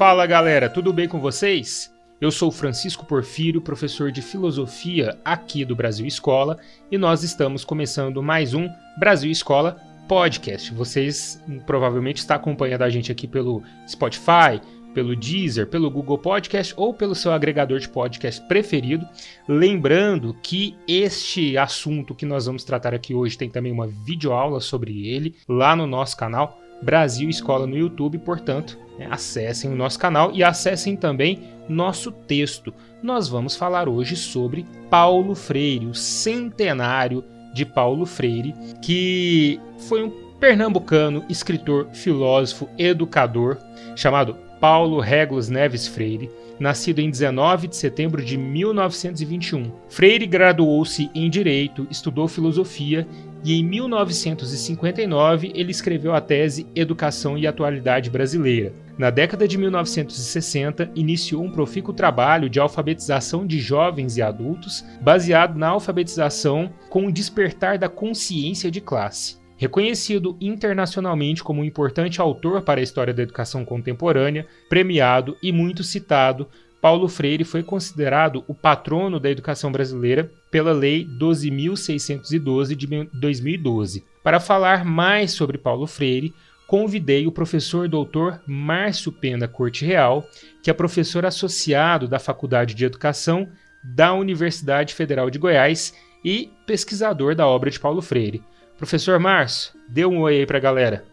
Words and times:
Fala 0.00 0.24
galera, 0.24 0.70
tudo 0.70 0.94
bem 0.94 1.06
com 1.06 1.20
vocês? 1.20 1.94
Eu 2.18 2.30
sou 2.30 2.50
Francisco 2.50 3.04
Porfírio, 3.04 3.60
professor 3.60 4.10
de 4.10 4.22
filosofia 4.22 5.18
aqui 5.22 5.62
do 5.62 5.76
Brasil 5.76 6.06
Escola, 6.06 6.56
e 6.90 6.96
nós 6.96 7.22
estamos 7.22 7.66
começando 7.66 8.22
mais 8.22 8.54
um 8.54 8.66
Brasil 8.98 9.30
Escola 9.30 9.76
Podcast. 10.08 10.72
Vocês 10.72 11.44
provavelmente 11.66 12.16
estão 12.16 12.34
acompanhando 12.34 12.80
a 12.80 12.88
gente 12.88 13.12
aqui 13.12 13.28
pelo 13.28 13.62
Spotify, 13.86 14.58
pelo 14.94 15.14
Deezer, 15.14 15.66
pelo 15.66 15.90
Google 15.90 16.16
Podcast 16.16 16.72
ou 16.78 16.94
pelo 16.94 17.14
seu 17.14 17.30
agregador 17.30 17.78
de 17.78 17.90
podcast 17.90 18.40
preferido. 18.48 19.06
Lembrando 19.46 20.34
que 20.42 20.78
este 20.88 21.58
assunto 21.58 22.14
que 22.14 22.24
nós 22.24 22.46
vamos 22.46 22.64
tratar 22.64 22.94
aqui 22.94 23.14
hoje 23.14 23.36
tem 23.36 23.50
também 23.50 23.70
uma 23.70 23.86
videoaula 23.86 24.60
sobre 24.60 25.06
ele 25.08 25.36
lá 25.46 25.76
no 25.76 25.86
nosso 25.86 26.16
canal 26.16 26.58
Brasil 26.82 27.28
Escola 27.28 27.66
no 27.66 27.76
YouTube, 27.76 28.18
portanto, 28.18 28.78
né, 28.98 29.06
acessem 29.10 29.70
o 29.70 29.76
nosso 29.76 29.98
canal 29.98 30.30
e 30.32 30.42
acessem 30.42 30.96
também 30.96 31.40
nosso 31.68 32.10
texto. 32.10 32.72
Nós 33.02 33.28
vamos 33.28 33.56
falar 33.56 33.88
hoje 33.88 34.16
sobre 34.16 34.66
Paulo 34.88 35.34
Freire, 35.34 35.86
o 35.86 35.94
centenário 35.94 37.24
de 37.52 37.64
Paulo 37.64 38.04
Freire, 38.06 38.54
que 38.82 39.60
foi 39.88 40.04
um 40.04 40.10
pernambucano, 40.38 41.24
escritor, 41.28 41.88
filósofo, 41.92 42.68
educador, 42.78 43.58
chamado 43.94 44.36
Paulo 44.60 45.00
Regulus 45.00 45.48
Neves 45.48 45.86
Freire, 45.86 46.30
nascido 46.58 46.98
em 46.98 47.10
19 47.10 47.68
de 47.68 47.76
setembro 47.76 48.22
de 48.22 48.36
1921. 48.36 49.72
Freire 49.88 50.26
graduou-se 50.26 51.10
em 51.14 51.30
Direito, 51.30 51.86
estudou 51.90 52.28
filosofia 52.28 53.06
e 53.44 53.58
em 53.58 53.64
1959 53.64 55.52
ele 55.54 55.70
escreveu 55.70 56.14
a 56.14 56.20
tese 56.20 56.66
Educação 56.74 57.38
e 57.38 57.46
Atualidade 57.46 58.10
Brasileira. 58.10 58.72
Na 58.98 59.08
década 59.08 59.48
de 59.48 59.56
1960, 59.56 60.90
iniciou 60.94 61.42
um 61.42 61.50
profícuo 61.50 61.94
trabalho 61.94 62.50
de 62.50 62.60
alfabetização 62.60 63.46
de 63.46 63.58
jovens 63.58 64.16
e 64.16 64.22
adultos, 64.22 64.84
baseado 65.00 65.58
na 65.58 65.68
alfabetização 65.68 66.70
com 66.90 67.06
o 67.06 67.12
despertar 67.12 67.78
da 67.78 67.88
consciência 67.88 68.70
de 68.70 68.80
classe. 68.80 69.40
Reconhecido 69.56 70.36
internacionalmente 70.40 71.44
como 71.44 71.60
um 71.60 71.64
importante 71.64 72.20
autor 72.20 72.62
para 72.62 72.80
a 72.80 72.82
história 72.82 73.12
da 73.12 73.22
educação 73.22 73.64
contemporânea, 73.64 74.46
premiado 74.68 75.36
e 75.42 75.52
muito 75.52 75.84
citado, 75.84 76.48
Paulo 76.80 77.08
Freire 77.08 77.44
foi 77.44 77.62
considerado 77.62 78.42
o 78.48 78.54
patrono 78.54 79.20
da 79.20 79.30
educação 79.30 79.70
brasileira 79.70 80.30
pela 80.50 80.72
Lei 80.72 81.06
12.612 81.06 82.74
de 82.74 82.86
2012. 83.12 84.04
Para 84.22 84.40
falar 84.40 84.84
mais 84.84 85.32
sobre 85.32 85.58
Paulo 85.58 85.86
Freire, 85.86 86.34
convidei 86.66 87.26
o 87.26 87.32
professor 87.32 87.86
doutor 87.86 88.40
Márcio 88.46 89.12
Pena 89.12 89.46
Corte 89.46 89.84
Real, 89.84 90.26
que 90.62 90.70
é 90.70 90.72
professor 90.72 91.26
associado 91.26 92.08
da 92.08 92.18
Faculdade 92.18 92.74
de 92.74 92.84
Educação 92.84 93.48
da 93.84 94.14
Universidade 94.14 94.94
Federal 94.94 95.28
de 95.28 95.38
Goiás 95.38 95.94
e 96.24 96.50
pesquisador 96.66 97.34
da 97.34 97.46
obra 97.46 97.70
de 97.70 97.78
Paulo 97.80 98.00
Freire. 98.00 98.42
Professor 98.78 99.18
Márcio, 99.18 99.72
dê 99.86 100.06
um 100.06 100.20
oi 100.20 100.38
aí 100.38 100.46
para 100.46 100.56
a 100.56 100.60
galera. 100.60 101.04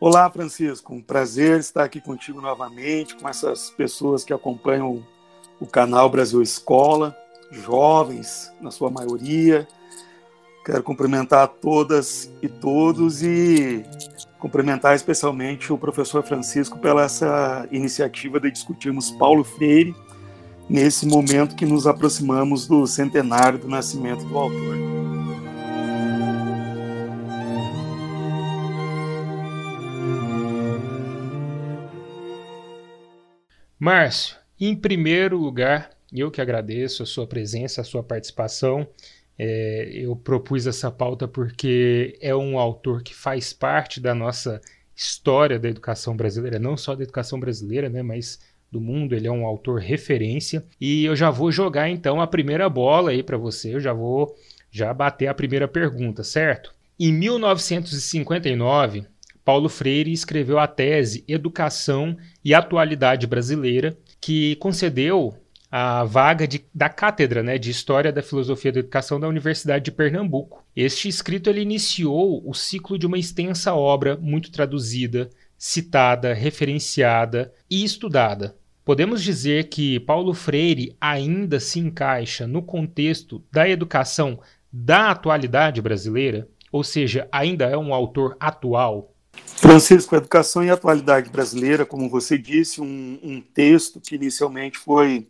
Olá, 0.00 0.28
Francisco. 0.28 0.92
Um 0.92 1.00
prazer 1.00 1.60
estar 1.60 1.84
aqui 1.84 2.00
contigo 2.00 2.40
novamente, 2.40 3.14
com 3.14 3.28
essas 3.28 3.70
pessoas 3.70 4.24
que 4.24 4.32
acompanham 4.32 5.06
o 5.62 5.66
canal 5.66 6.10
Brasil 6.10 6.42
Escola, 6.42 7.16
jovens, 7.52 8.52
na 8.60 8.72
sua 8.72 8.90
maioria. 8.90 9.68
Quero 10.64 10.82
cumprimentar 10.82 11.46
todas 11.46 12.28
e 12.42 12.48
todos 12.48 13.22
e 13.22 13.84
cumprimentar 14.40 14.96
especialmente 14.96 15.72
o 15.72 15.78
professor 15.78 16.24
Francisco 16.24 16.80
pela 16.80 17.04
essa 17.04 17.68
iniciativa 17.70 18.40
de 18.40 18.50
discutirmos 18.50 19.12
Paulo 19.12 19.44
Freire 19.44 19.94
nesse 20.68 21.06
momento 21.06 21.54
que 21.54 21.64
nos 21.64 21.86
aproximamos 21.86 22.66
do 22.66 22.84
centenário 22.84 23.60
do 23.60 23.68
nascimento 23.68 24.24
do 24.24 24.36
autor. 24.36 24.76
Márcio, 33.78 34.41
em 34.68 34.76
primeiro 34.76 35.36
lugar, 35.36 35.90
eu 36.12 36.30
que 36.30 36.40
agradeço 36.40 37.02
a 37.02 37.06
sua 37.06 37.26
presença, 37.26 37.80
a 37.80 37.84
sua 37.84 38.02
participação. 38.02 38.86
É, 39.38 39.90
eu 39.92 40.14
propus 40.14 40.66
essa 40.66 40.90
pauta 40.90 41.26
porque 41.26 42.16
é 42.20 42.34
um 42.34 42.58
autor 42.58 43.02
que 43.02 43.14
faz 43.14 43.52
parte 43.52 43.98
da 43.98 44.14
nossa 44.14 44.60
história 44.94 45.58
da 45.58 45.68
educação 45.68 46.16
brasileira, 46.16 46.58
não 46.58 46.76
só 46.76 46.94
da 46.94 47.02
educação 47.02 47.40
brasileira, 47.40 47.88
né, 47.88 48.02
mas 48.02 48.38
do 48.70 48.80
mundo. 48.80 49.14
Ele 49.14 49.26
é 49.26 49.32
um 49.32 49.46
autor 49.46 49.80
referência. 49.80 50.64
E 50.80 51.04
eu 51.04 51.16
já 51.16 51.30
vou 51.30 51.50
jogar 51.50 51.88
então 51.88 52.20
a 52.20 52.26
primeira 52.26 52.68
bola 52.68 53.10
aí 53.10 53.22
para 53.22 53.36
você. 53.36 53.74
Eu 53.74 53.80
já 53.80 53.92
vou 53.92 54.34
já 54.70 54.92
bater 54.94 55.26
a 55.26 55.34
primeira 55.34 55.66
pergunta, 55.66 56.22
certo? 56.22 56.74
Em 56.98 57.12
1959, 57.12 59.06
Paulo 59.44 59.68
Freire 59.68 60.12
escreveu 60.12 60.58
a 60.58 60.66
tese 60.66 61.24
Educação 61.26 62.16
e 62.44 62.54
Atualidade 62.54 63.26
Brasileira, 63.26 63.96
que 64.22 64.54
concedeu 64.56 65.34
a 65.68 66.04
vaga 66.04 66.46
de, 66.46 66.64
da 66.72 66.88
cátedra 66.88 67.42
né, 67.42 67.58
de 67.58 67.70
História 67.70 68.12
da 68.12 68.22
Filosofia 68.22 68.70
da 68.70 68.78
Educação 68.78 69.18
da 69.18 69.26
Universidade 69.26 69.86
de 69.86 69.90
Pernambuco. 69.90 70.64
Este 70.76 71.08
escrito 71.08 71.50
ele 71.50 71.60
iniciou 71.60 72.40
o 72.48 72.54
ciclo 72.54 72.96
de 72.96 73.06
uma 73.06 73.18
extensa 73.18 73.74
obra 73.74 74.16
muito 74.16 74.52
traduzida, 74.52 75.28
citada, 75.58 76.32
referenciada 76.34 77.52
e 77.68 77.82
estudada. 77.82 78.54
Podemos 78.84 79.22
dizer 79.22 79.68
que 79.68 79.98
Paulo 80.00 80.34
Freire 80.34 80.96
ainda 81.00 81.58
se 81.58 81.80
encaixa 81.80 82.46
no 82.46 82.62
contexto 82.62 83.42
da 83.50 83.68
educação 83.68 84.38
da 84.72 85.10
atualidade 85.10 85.82
brasileira, 85.82 86.46
ou 86.70 86.84
seja, 86.84 87.26
ainda 87.32 87.64
é 87.64 87.76
um 87.76 87.92
autor 87.92 88.36
atual. 88.38 89.11
Francisco, 89.62 90.16
Educação 90.16 90.64
e 90.64 90.70
Atualidade 90.70 91.30
Brasileira, 91.30 91.86
como 91.86 92.08
você 92.08 92.36
disse, 92.36 92.80
um, 92.80 93.18
um 93.22 93.40
texto 93.40 94.00
que 94.00 94.16
inicialmente 94.16 94.78
foi 94.78 95.26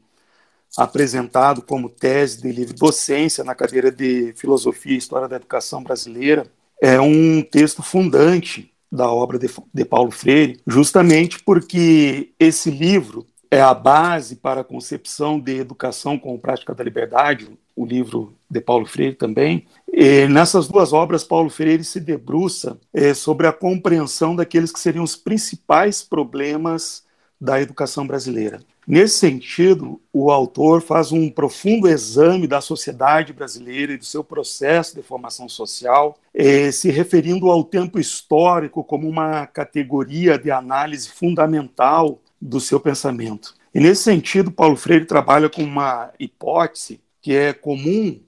apresentado 0.76 1.62
como 1.62 1.88
tese 1.88 2.40
de 2.40 2.50
livre 2.50 2.74
docência 2.74 3.44
na 3.44 3.54
cadeira 3.54 3.92
de 3.92 4.32
Filosofia 4.34 4.94
e 4.94 4.98
História 4.98 5.28
da 5.28 5.36
Educação 5.36 5.82
Brasileira, 5.82 6.46
é 6.80 7.00
um 7.00 7.42
texto 7.42 7.82
fundante 7.82 8.72
da 8.90 9.10
obra 9.10 9.38
de, 9.38 9.48
de 9.72 9.84
Paulo 9.84 10.10
Freire, 10.10 10.60
justamente 10.66 11.42
porque 11.42 12.32
esse 12.38 12.70
livro 12.70 13.26
é 13.52 13.60
a 13.60 13.74
base 13.74 14.36
para 14.36 14.62
a 14.62 14.64
concepção 14.64 15.38
de 15.38 15.58
educação 15.58 16.18
com 16.18 16.38
prática 16.38 16.74
da 16.74 16.82
liberdade, 16.82 17.50
o 17.76 17.84
livro 17.84 18.32
de 18.50 18.62
Paulo 18.62 18.86
Freire 18.86 19.14
também. 19.14 19.66
E 19.92 20.26
nessas 20.26 20.66
duas 20.66 20.94
obras, 20.94 21.22
Paulo 21.22 21.50
Freire 21.50 21.84
se 21.84 22.00
debruça 22.00 22.80
é, 22.94 23.12
sobre 23.12 23.46
a 23.46 23.52
compreensão 23.52 24.34
daqueles 24.34 24.72
que 24.72 24.80
seriam 24.80 25.04
os 25.04 25.16
principais 25.16 26.02
problemas 26.02 27.04
da 27.38 27.60
educação 27.60 28.06
brasileira. 28.06 28.60
Nesse 28.86 29.18
sentido, 29.18 30.00
o 30.10 30.30
autor 30.30 30.80
faz 30.80 31.12
um 31.12 31.28
profundo 31.28 31.86
exame 31.86 32.46
da 32.46 32.62
sociedade 32.62 33.34
brasileira 33.34 33.92
e 33.92 33.98
do 33.98 34.04
seu 34.06 34.24
processo 34.24 34.94
de 34.94 35.02
formação 35.02 35.46
social, 35.46 36.16
é, 36.32 36.72
se 36.72 36.90
referindo 36.90 37.50
ao 37.50 37.62
tempo 37.62 38.00
histórico 38.00 38.82
como 38.82 39.06
uma 39.06 39.46
categoria 39.46 40.38
de 40.38 40.50
análise 40.50 41.10
fundamental 41.10 42.18
do 42.42 42.60
seu 42.60 42.80
pensamento. 42.80 43.54
E 43.72 43.78
nesse 43.78 44.02
sentido, 44.02 44.50
Paulo 44.50 44.76
Freire 44.76 45.04
trabalha 45.04 45.48
com 45.48 45.62
uma 45.62 46.12
hipótese 46.18 47.00
que 47.20 47.32
é 47.32 47.52
comum 47.52 48.20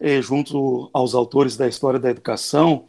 é, 0.00 0.20
junto 0.20 0.90
aos 0.92 1.14
autores 1.14 1.56
da 1.56 1.68
história 1.68 2.00
da 2.00 2.10
educação, 2.10 2.88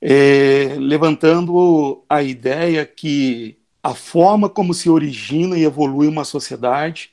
é, 0.00 0.76
levantando 0.78 2.04
a 2.08 2.22
ideia 2.22 2.86
que 2.86 3.58
a 3.82 3.92
forma 3.94 4.48
como 4.48 4.72
se 4.72 4.88
origina 4.88 5.58
e 5.58 5.64
evolui 5.64 6.06
uma 6.06 6.24
sociedade 6.24 7.10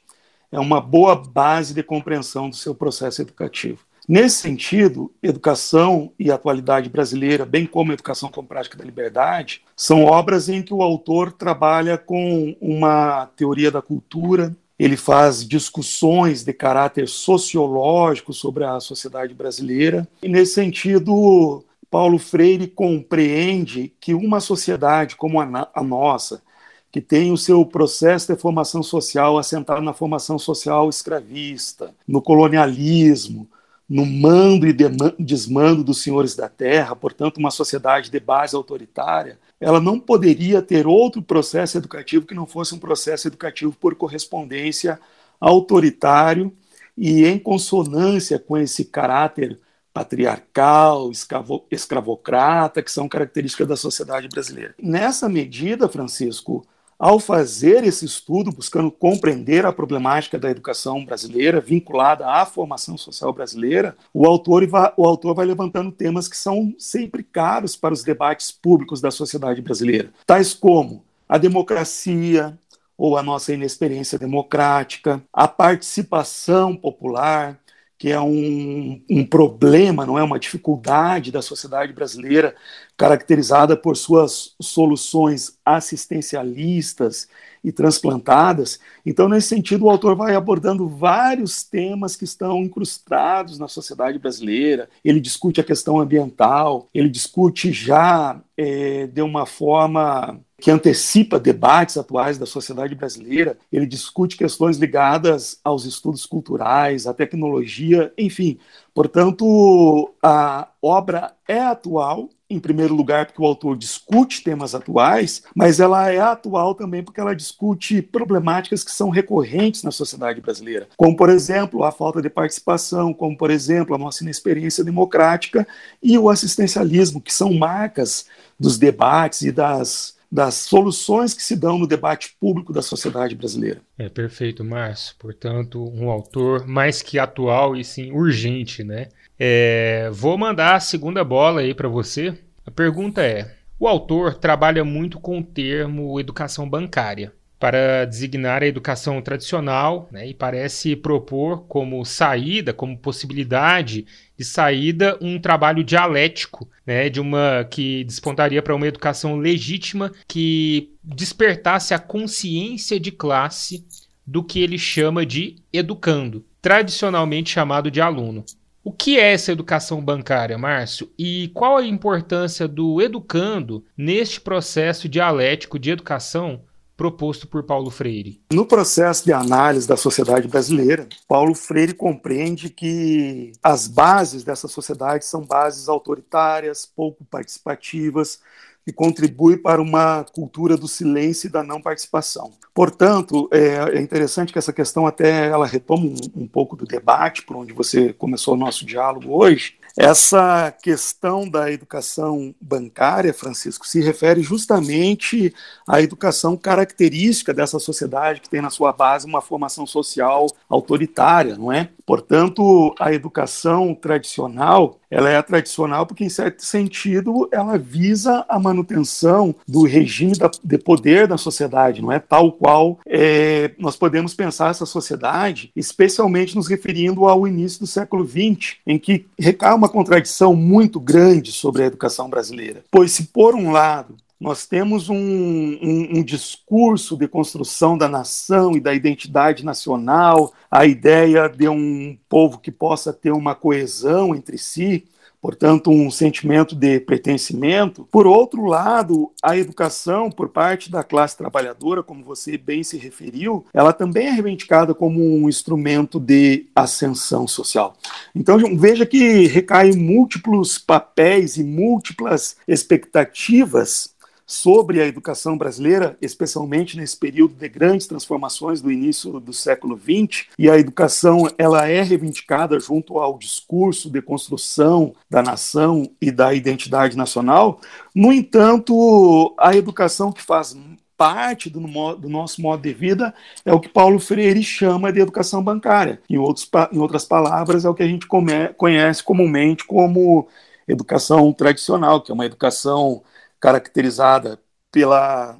é 0.51 0.59
uma 0.59 0.79
boa 0.79 1.15
base 1.15 1.73
de 1.73 1.81
compreensão 1.81 2.49
do 2.49 2.55
seu 2.55 2.75
processo 2.75 3.21
educativo. 3.21 3.86
Nesse 4.07 4.37
sentido, 4.37 5.11
educação 5.21 6.13
e 6.17 6.31
atualidade 6.31 6.89
brasileira, 6.89 7.45
bem 7.45 7.65
como 7.65 7.91
educação 7.91 8.29
com 8.29 8.45
prática 8.45 8.77
da 8.77 8.85
liberdade, 8.85 9.61
são 9.75 10.05
obras 10.05 10.47
em 10.47 10.61
que 10.61 10.73
o 10.73 10.81
autor 10.81 11.33
trabalha 11.33 11.97
com 11.97 12.55
uma 12.61 13.25
teoria 13.35 13.69
da 13.69 13.81
cultura, 13.81 14.55
ele 14.79 14.95
faz 14.95 15.45
discussões 15.45 16.43
de 16.43 16.53
caráter 16.53 17.09
sociológico 17.09 18.31
sobre 18.31 18.63
a 18.63 18.79
sociedade 18.79 19.33
brasileira. 19.33 20.07
E, 20.23 20.29
nesse 20.29 20.53
sentido, 20.53 21.65
Paulo 21.91 22.17
Freire 22.17 22.67
compreende 22.67 23.91
que 23.99 24.13
uma 24.13 24.39
sociedade 24.39 25.17
como 25.17 25.41
a, 25.41 25.69
a 25.73 25.83
nossa, 25.83 26.41
que 26.89 27.01
tem 27.01 27.31
o 27.33 27.37
seu 27.37 27.65
processo 27.65 28.33
de 28.33 28.39
formação 28.39 28.81
social 28.81 29.37
assentado 29.37 29.81
na 29.81 29.93
formação 29.93 30.39
social 30.39 30.89
escravista, 30.89 31.93
no 32.07 32.21
colonialismo, 32.21 33.49
no 33.89 34.05
mando 34.05 34.67
e 34.67 34.73
desmando 35.17 35.83
dos 35.83 36.01
senhores 36.01 36.35
da 36.35 36.49
terra, 36.49 36.95
portanto, 36.95 37.37
uma 37.37 37.51
sociedade 37.51 38.11
de 38.11 38.19
base 38.19 38.55
autoritária, 38.55 39.39
ela 39.59 39.79
não 39.79 39.99
poderia 39.99 40.61
ter 40.61 40.85
outro 40.85 41.21
processo 41.21 41.77
educativo 41.77 42.25
que 42.25 42.35
não 42.35 42.45
fosse 42.45 42.75
um 42.75 42.79
processo 42.79 43.27
educativo 43.27 43.71
por 43.79 43.95
correspondência 43.95 44.99
autoritário 45.39 46.51
e 46.97 47.25
em 47.25 47.39
consonância 47.39 48.37
com 48.37 48.57
esse 48.57 48.85
caráter 48.85 49.57
patriarcal, 49.93 51.09
escravo, 51.09 51.65
escravocrata, 51.71 52.83
que 52.83 52.91
são 52.91 53.07
características 53.07 53.67
da 53.67 53.75
sociedade 53.75 54.27
brasileira. 54.27 54.75
Nessa 54.77 55.29
medida, 55.29 55.87
Francisco, 55.87 56.65
ao 56.99 57.19
fazer 57.19 57.83
esse 57.83 58.05
estudo, 58.05 58.51
buscando 58.51 58.89
compreender 58.89 59.65
a 59.65 59.73
problemática 59.73 60.39
da 60.39 60.49
educação 60.49 61.05
brasileira 61.05 61.61
vinculada 61.61 62.27
à 62.27 62.45
formação 62.45 62.97
social 62.97 63.31
brasileira, 63.31 63.95
o 64.13 64.25
autor, 64.25 64.65
vai, 64.67 64.91
o 64.97 65.05
autor 65.05 65.35
vai 65.35 65.45
levantando 65.45 65.91
temas 65.91 66.27
que 66.27 66.37
são 66.37 66.73
sempre 66.77 67.23
caros 67.23 67.75
para 67.75 67.93
os 67.93 68.03
debates 68.03 68.51
públicos 68.51 68.99
da 68.99 69.11
sociedade 69.11 69.61
brasileira, 69.61 70.11
tais 70.25 70.53
como 70.53 71.03
a 71.29 71.37
democracia, 71.37 72.57
ou 72.97 73.15
a 73.15 73.21
nossa 73.21 73.53
inexperiência 73.53 74.17
democrática, 74.17 75.21
a 75.31 75.47
participação 75.47 76.75
popular, 76.75 77.59
que 77.97 78.11
é 78.11 78.19
um, 78.19 79.01
um, 79.09 79.25
problema, 79.25 80.05
não 80.05 80.19
é 80.19 80.23
uma 80.23 80.39
dificuldade 80.39 81.31
da 81.31 81.41
sociedade 81.41 81.91
brasileira, 81.93 82.55
caracterizada 82.95 83.75
por 83.75 83.97
suas 83.97 84.55
soluções 84.61 85.57
assistencialistas 85.65 87.27
e 87.63 87.71
transplantadas. 87.71 88.79
Então, 89.03 89.27
nesse 89.27 89.47
sentido, 89.47 89.85
o 89.85 89.89
autor 89.89 90.15
vai 90.15 90.35
abordando 90.35 90.87
vários 90.87 91.63
temas 91.63 92.15
que 92.15 92.23
estão 92.23 92.63
incrustados 92.63 93.57
na 93.57 93.67
sociedade 93.67 94.19
brasileira. 94.19 94.87
Ele 95.03 95.19
discute 95.19 95.59
a 95.59 95.63
questão 95.63 95.99
ambiental, 95.99 96.87
ele 96.93 97.09
discute 97.09 97.71
já 97.73 98.39
é, 98.55 99.07
de 99.07 99.21
uma 99.23 99.47
forma 99.47 100.39
que 100.59 100.71
antecipa 100.71 101.39
debates 101.39 101.97
atuais 101.97 102.37
da 102.37 102.45
sociedade 102.45 102.95
brasileira. 102.95 103.57
Ele 103.71 103.85
discute 103.85 104.35
questões 104.35 104.77
ligadas 104.77 105.59
aos 105.63 105.85
estudos 105.85 106.25
culturais, 106.25 107.05
à 107.05 107.13
tecnologia, 107.13 108.11
enfim. 108.17 108.57
Portanto, 108.93 110.11
a 110.21 110.67
obra 110.81 111.33
é 111.47 111.59
atual, 111.59 112.29
em 112.49 112.59
primeiro 112.59 112.95
lugar, 112.95 113.27
porque 113.27 113.41
o 113.41 113.45
autor 113.45 113.77
discute 113.77 114.41
temas 114.41 114.73
atuais, 114.73 115.43
mas 115.53 115.79
ela 115.79 116.09
é 116.09 116.19
atual 116.19 116.73
também 116.73 117.03
porque 117.03 117.19
ela 117.19 117.35
discute 117.35 118.01
problemáticas 118.01 118.83
que 118.83 118.91
são 118.91 119.09
recorrentes 119.09 119.83
na 119.83 119.91
sociedade 119.91 120.41
brasileira, 120.41 120.87
como, 120.97 121.15
por 121.15 121.29
exemplo, 121.29 121.83
a 121.83 121.91
falta 121.91 122.19
de 122.19 122.29
participação, 122.29 123.13
como, 123.13 123.37
por 123.37 123.51
exemplo, 123.51 123.93
a 123.93 123.97
nossa 123.97 124.23
inexperiência 124.23 124.83
democrática 124.83 125.67
e 126.01 126.17
o 126.17 126.29
assistencialismo, 126.29 127.21
que 127.21 127.33
são 127.33 127.53
marcas 127.53 128.25
dos 128.59 128.79
debates 128.79 129.41
e 129.41 129.51
das 129.51 130.16
das 130.31 130.55
soluções 130.55 131.33
que 131.33 131.43
se 131.43 131.55
dão 131.55 131.77
no 131.77 131.87
debate 131.87 132.35
público 132.39 132.73
da 132.73 132.81
sociedade 132.81 133.35
brasileira. 133.35 133.81
É 133.97 134.09
perfeito, 134.09 134.63
Márcio. 134.63 135.15
Portanto, 135.17 135.83
um 135.95 136.09
autor 136.09 136.67
mais 136.67 137.01
que 137.01 137.17
atual 137.17 137.75
e 137.75 137.83
sim 137.83 138.11
urgente, 138.11 138.83
né? 138.83 139.07
É, 139.39 140.09
vou 140.11 140.37
mandar 140.37 140.75
a 140.75 140.79
segunda 140.79 141.23
bola 141.23 141.61
aí 141.61 141.73
para 141.73 141.87
você. 141.87 142.37
A 142.65 142.71
pergunta 142.71 143.21
é: 143.21 143.55
o 143.79 143.87
autor 143.87 144.35
trabalha 144.35 144.83
muito 144.83 145.19
com 145.19 145.39
o 145.39 145.43
termo 145.43 146.19
educação 146.19 146.69
bancária 146.69 147.31
para 147.59 148.05
designar 148.05 148.61
a 148.61 148.67
educação 148.67 149.21
tradicional 149.21 150.07
né, 150.11 150.27
e 150.27 150.33
parece 150.33 150.95
propor 150.95 151.65
como 151.67 152.03
saída, 152.05 152.73
como 152.73 152.97
possibilidade 152.97 154.05
de 154.37 154.45
saída, 154.45 155.17
um 155.19 155.39
trabalho 155.39 155.83
dialético, 155.83 156.69
né, 156.85 157.09
de 157.09 157.19
uma 157.19 157.67
que 157.69 158.03
despontaria 158.03 158.61
para 158.61 158.75
uma 158.75 158.87
educação 158.87 159.37
legítima 159.37 160.11
que 160.27 160.93
despertasse 161.03 161.93
a 161.93 161.99
consciência 161.99 162.99
de 162.99 163.11
classe 163.11 163.85
do 164.25 164.43
que 164.43 164.61
ele 164.61 164.77
chama 164.77 165.25
de 165.25 165.55
educando, 165.71 166.45
tradicionalmente 166.61 167.49
chamado 167.49 167.89
de 167.89 168.01
aluno. 168.01 168.45
O 168.83 168.91
que 168.91 169.19
é 169.19 169.33
essa 169.33 169.51
educação 169.51 170.01
bancária, 170.01 170.57
Márcio? 170.57 171.11
E 171.19 171.49
qual 171.53 171.75
a 171.75 171.85
importância 171.85 172.69
do 172.69 173.01
educando 173.01 173.83
neste 173.97 174.39
processo 174.39 175.09
dialético 175.09 175.77
de 175.77 175.91
educação 175.91 176.61
proposto 176.97 177.47
por 177.47 177.63
Paulo 177.63 177.91
Freire? 177.91 178.41
No 178.51 178.65
processo 178.65 179.23
de 179.23 179.31
análise 179.31 179.87
da 179.87 179.95
sociedade 179.95 180.47
brasileira, 180.47 181.07
Paulo 181.27 181.53
Freire 181.53 181.93
compreende 181.93 182.69
que 182.71 183.51
as 183.61 183.87
bases 183.87 184.43
dessa 184.43 184.67
sociedade 184.67 185.23
são 185.23 185.45
bases 185.45 185.87
autoritárias, 185.87 186.85
pouco 186.85 187.23
participativas, 187.23 188.39
e 188.87 188.91
contribui 188.91 189.57
para 189.57 189.81
uma 189.81 190.23
cultura 190.33 190.77
do 190.77 190.87
silêncio 190.87 191.47
e 191.47 191.51
da 191.51 191.61
não 191.61 191.81
participação. 191.81 192.53
Portanto, 192.73 193.49
é, 193.51 193.97
é 193.97 194.01
interessante 194.01 194.53
que 194.53 194.57
essa 194.57 194.71
questão 194.71 195.05
até 195.05 195.47
ela 195.47 195.67
retoma 195.67 196.05
um, 196.05 196.15
um 196.43 196.47
pouco 196.47 196.75
do 196.75 196.85
debate 196.85 197.43
por 197.43 197.57
onde 197.57 197.73
você 197.73 198.13
começou 198.13 198.53
o 198.53 198.57
nosso 198.57 198.85
diálogo 198.85 199.29
hoje, 199.29 199.75
essa 199.97 200.71
questão 200.71 201.49
da 201.49 201.71
educação 201.71 202.53
bancária, 202.61 203.33
Francisco, 203.33 203.87
se 203.87 203.99
refere 203.99 204.43
justamente 204.43 205.51
à 205.87 205.99
educação 205.99 206.55
característica 206.55 207.51
dessa 207.51 207.79
sociedade 207.79 208.39
que 208.39 208.49
tem 208.49 208.61
na 208.61 208.69
sua 208.69 208.93
base 208.93 209.25
uma 209.25 209.41
formação 209.41 209.87
social 209.87 210.45
autoritária, 210.69 211.57
não 211.57 211.71
é? 211.71 211.89
Portanto, 212.07 212.95
a 212.97 213.13
educação 213.13 213.93
tradicional, 213.93 214.97
ela 215.11 215.29
é 215.29 215.41
tradicional 215.41 216.05
porque, 216.05 216.23
em 216.23 216.29
certo 216.29 216.63
sentido, 216.63 217.49
ela 217.51 217.77
visa 217.77 218.45
a 218.47 218.57
manutenção 218.57 219.53
do 219.67 219.83
regime 219.83 220.31
de 220.63 220.77
poder 220.77 221.27
da 221.27 221.37
sociedade, 221.37 222.01
não 222.01 222.09
é? 222.09 222.17
Tal 222.17 222.53
qual 222.53 222.97
é, 223.05 223.71
nós 223.77 223.97
podemos 223.97 224.33
pensar 224.33 224.71
essa 224.71 224.85
sociedade, 224.85 225.69
especialmente 225.75 226.55
nos 226.55 226.69
referindo 226.69 227.25
ao 227.25 227.45
início 227.45 227.81
do 227.81 227.87
século 227.87 228.25
XX, 228.25 228.77
em 228.87 228.97
que 228.97 229.25
recai 229.37 229.75
uma 229.75 229.89
contradição 229.89 230.55
muito 230.55 231.01
grande 231.01 231.51
sobre 231.51 231.83
a 231.83 231.87
educação 231.87 232.29
brasileira. 232.29 232.85
Pois, 232.89 233.11
se 233.11 233.23
por 233.23 233.53
um 233.53 233.69
lado 233.69 234.15
nós 234.39 234.67
temos 234.67 235.09
um, 235.09 235.15
um, 235.15 236.17
um, 236.17 236.23
discurso 236.23 237.17
de 237.17 237.27
construção 237.27 237.97
da 237.97 238.07
nação 238.07 238.75
e 238.75 238.79
da 238.79 238.93
identidade 238.93 239.65
nacional, 239.65 240.53
a 240.69 240.85
ideia 240.85 241.47
de 241.49 241.67
um 241.67 242.15
povo 242.29 242.59
que 242.59 242.71
possa 242.71 243.11
ter 243.11 243.31
uma 243.31 243.55
coesão 243.55 244.35
entre 244.35 244.59
si, 244.59 245.05
portanto, 245.41 245.89
um 245.89 246.11
sentimento 246.11 246.75
de 246.75 246.99
pertencimento. 246.99 248.07
Por 248.11 248.27
outro 248.27 248.65
lado, 248.65 249.31
a 249.41 249.57
educação 249.57 250.29
por 250.29 250.49
parte 250.49 250.91
da 250.91 251.03
classe 251.03 251.35
trabalhadora, 251.35 252.03
como 252.03 252.23
você 252.23 252.57
bem 252.57 252.83
se 252.83 252.97
referiu, 252.97 253.65
ela 253.73 253.91
também 253.91 254.27
é 254.27 254.31
reivindicada 254.31 254.93
como 254.93 255.19
um 255.19 255.49
instrumento 255.49 256.19
de 256.19 256.67
ascensão 256.75 257.47
social. 257.47 257.95
Então, 258.35 258.57
veja 258.77 259.05
que 259.05 259.47
recai 259.47 259.93
múltiplos 259.93 260.77
papéis 260.77 261.57
e 261.57 261.63
múltiplas 261.63 262.57
expectativas 262.67 264.15
sobre 264.47 265.01
a 265.01 265.05
educação 265.05 265.57
brasileira, 265.57 266.17
especialmente 266.21 266.95
nesse 266.95 267.17
período 267.17 267.53
de 267.53 267.67
grandes 267.67 268.07
transformações 268.07 268.81
do 268.81 268.89
início 268.89 269.41
do 269.41 269.51
século 269.51 269.99
XX, 269.99 270.45
e 270.57 270.69
a 270.69 270.77
educação 270.79 271.49
ela 271.57 271.85
é 271.85 272.01
reivindicada 272.01 272.79
junto 272.79 273.19
ao 273.19 273.37
discurso 273.37 274.09
de 274.09 274.21
construção 274.21 275.13
da 275.29 275.43
nação 275.43 276.09
e 276.21 276.31
da 276.31 276.53
identidade 276.53 277.17
nacional. 277.17 277.81
No 278.15 278.31
entanto, 278.31 279.53
a 279.59 279.75
educação 279.75 280.31
que 280.31 280.41
faz 280.41 280.77
parte 281.17 281.69
do, 281.69 281.81
do, 282.15 282.29
nosso 282.29 282.61
modo 282.61 282.83
de 282.83 282.93
vida 282.93 283.33
é 283.65 283.73
o 283.73 283.79
que 283.79 283.89
Paulo 283.89 284.19
Freire 284.19 284.63
chama 284.63 285.11
de 285.11 285.19
educação 285.19 285.61
bancária. 285.61 286.21
Em, 286.29 286.37
outros, 286.37 286.69
em 286.93 286.99
outras 286.99 287.25
palavras, 287.25 287.83
é 287.83 287.89
o 287.89 287.93
que 287.93 288.03
a 288.03 288.07
gente 288.07 288.27
come, 288.27 288.69
conhece 288.77 289.23
comumente 289.23 289.83
como 289.83 290.47
educação 290.87 291.51
tradicional, 291.51 292.21
que 292.21 292.31
é 292.31 292.33
uma 292.33 292.45
educação 292.45 293.23
caracterizada 293.59 294.59
pela 294.91 295.57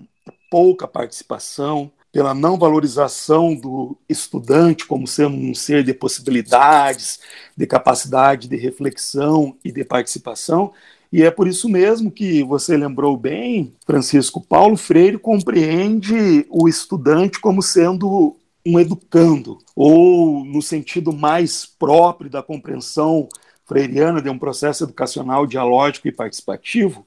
pouca 0.49 0.87
participação, 0.87 1.91
pela 2.11 2.33
não 2.33 2.57
valorização 2.57 3.53
do 3.53 3.97
estudante 4.09 4.85
como 4.85 5.07
sendo 5.07 5.35
um 5.35 5.53
ser 5.53 5.83
de 5.83 5.93
possibilidades, 5.93 7.19
de 7.55 7.67
capacidade 7.67 8.47
de 8.47 8.55
reflexão 8.55 9.55
e 9.63 9.71
de 9.71 9.83
participação. 9.83 10.73
E 11.11 11.23
é 11.23 11.31
por 11.31 11.47
isso 11.47 11.69
mesmo 11.69 12.11
que 12.11 12.43
você 12.43 12.75
lembrou 12.75 13.15
bem, 13.15 13.73
Francisco, 13.85 14.41
Paulo 14.41 14.75
Freire 14.75 15.17
compreende 15.17 16.45
o 16.49 16.67
estudante 16.67 17.39
como 17.39 17.61
sendo 17.61 18.35
um 18.65 18.79
educando, 18.79 19.59
ou 19.75 20.43
no 20.43 20.61
sentido 20.61 21.13
mais 21.13 21.65
próprio 21.65 22.29
da 22.29 22.43
compreensão 22.43 23.29
freiriana 23.65 24.21
de 24.21 24.29
um 24.29 24.37
processo 24.37 24.83
educacional 24.83 25.45
dialógico 25.45 26.07
e 26.07 26.11
participativo, 26.11 27.05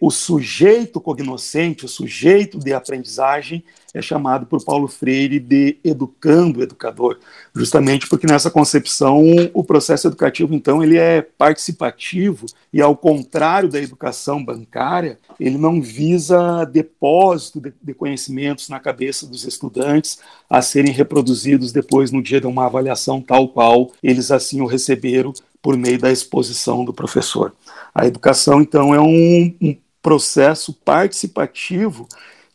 o 0.00 0.10
sujeito 0.10 1.00
cognoscente, 1.00 1.84
o 1.84 1.88
sujeito 1.88 2.58
de 2.58 2.72
aprendizagem, 2.72 3.62
é 3.92 4.02
chamado 4.02 4.44
por 4.44 4.64
Paulo 4.64 4.88
Freire 4.88 5.38
de 5.38 5.78
educando 5.84 6.62
educador, 6.62 7.18
justamente 7.54 8.08
porque 8.08 8.26
nessa 8.26 8.50
concepção 8.50 9.22
o 9.52 9.62
processo 9.62 10.08
educativo 10.08 10.52
então 10.52 10.82
ele 10.82 10.98
é 10.98 11.22
participativo 11.22 12.46
e 12.72 12.82
ao 12.82 12.96
contrário 12.96 13.68
da 13.68 13.80
educação 13.80 14.44
bancária, 14.44 15.18
ele 15.38 15.56
não 15.56 15.80
visa 15.80 16.64
depósito 16.64 17.62
de 17.80 17.94
conhecimentos 17.94 18.68
na 18.68 18.80
cabeça 18.80 19.26
dos 19.26 19.44
estudantes 19.44 20.18
a 20.50 20.60
serem 20.60 20.92
reproduzidos 20.92 21.70
depois 21.70 22.10
no 22.10 22.22
dia 22.22 22.40
de 22.40 22.46
uma 22.46 22.66
avaliação 22.66 23.20
tal 23.20 23.48
qual 23.48 23.92
eles 24.02 24.32
assim 24.32 24.60
o 24.60 24.66
receberam 24.66 25.32
por 25.64 25.78
meio 25.78 25.98
da 25.98 26.12
exposição 26.12 26.84
do 26.84 26.92
professor. 26.92 27.54
A 27.94 28.06
educação, 28.06 28.60
então, 28.60 28.94
é 28.94 29.00
um, 29.00 29.56
um 29.62 29.74
processo 30.02 30.74
participativo 30.74 32.06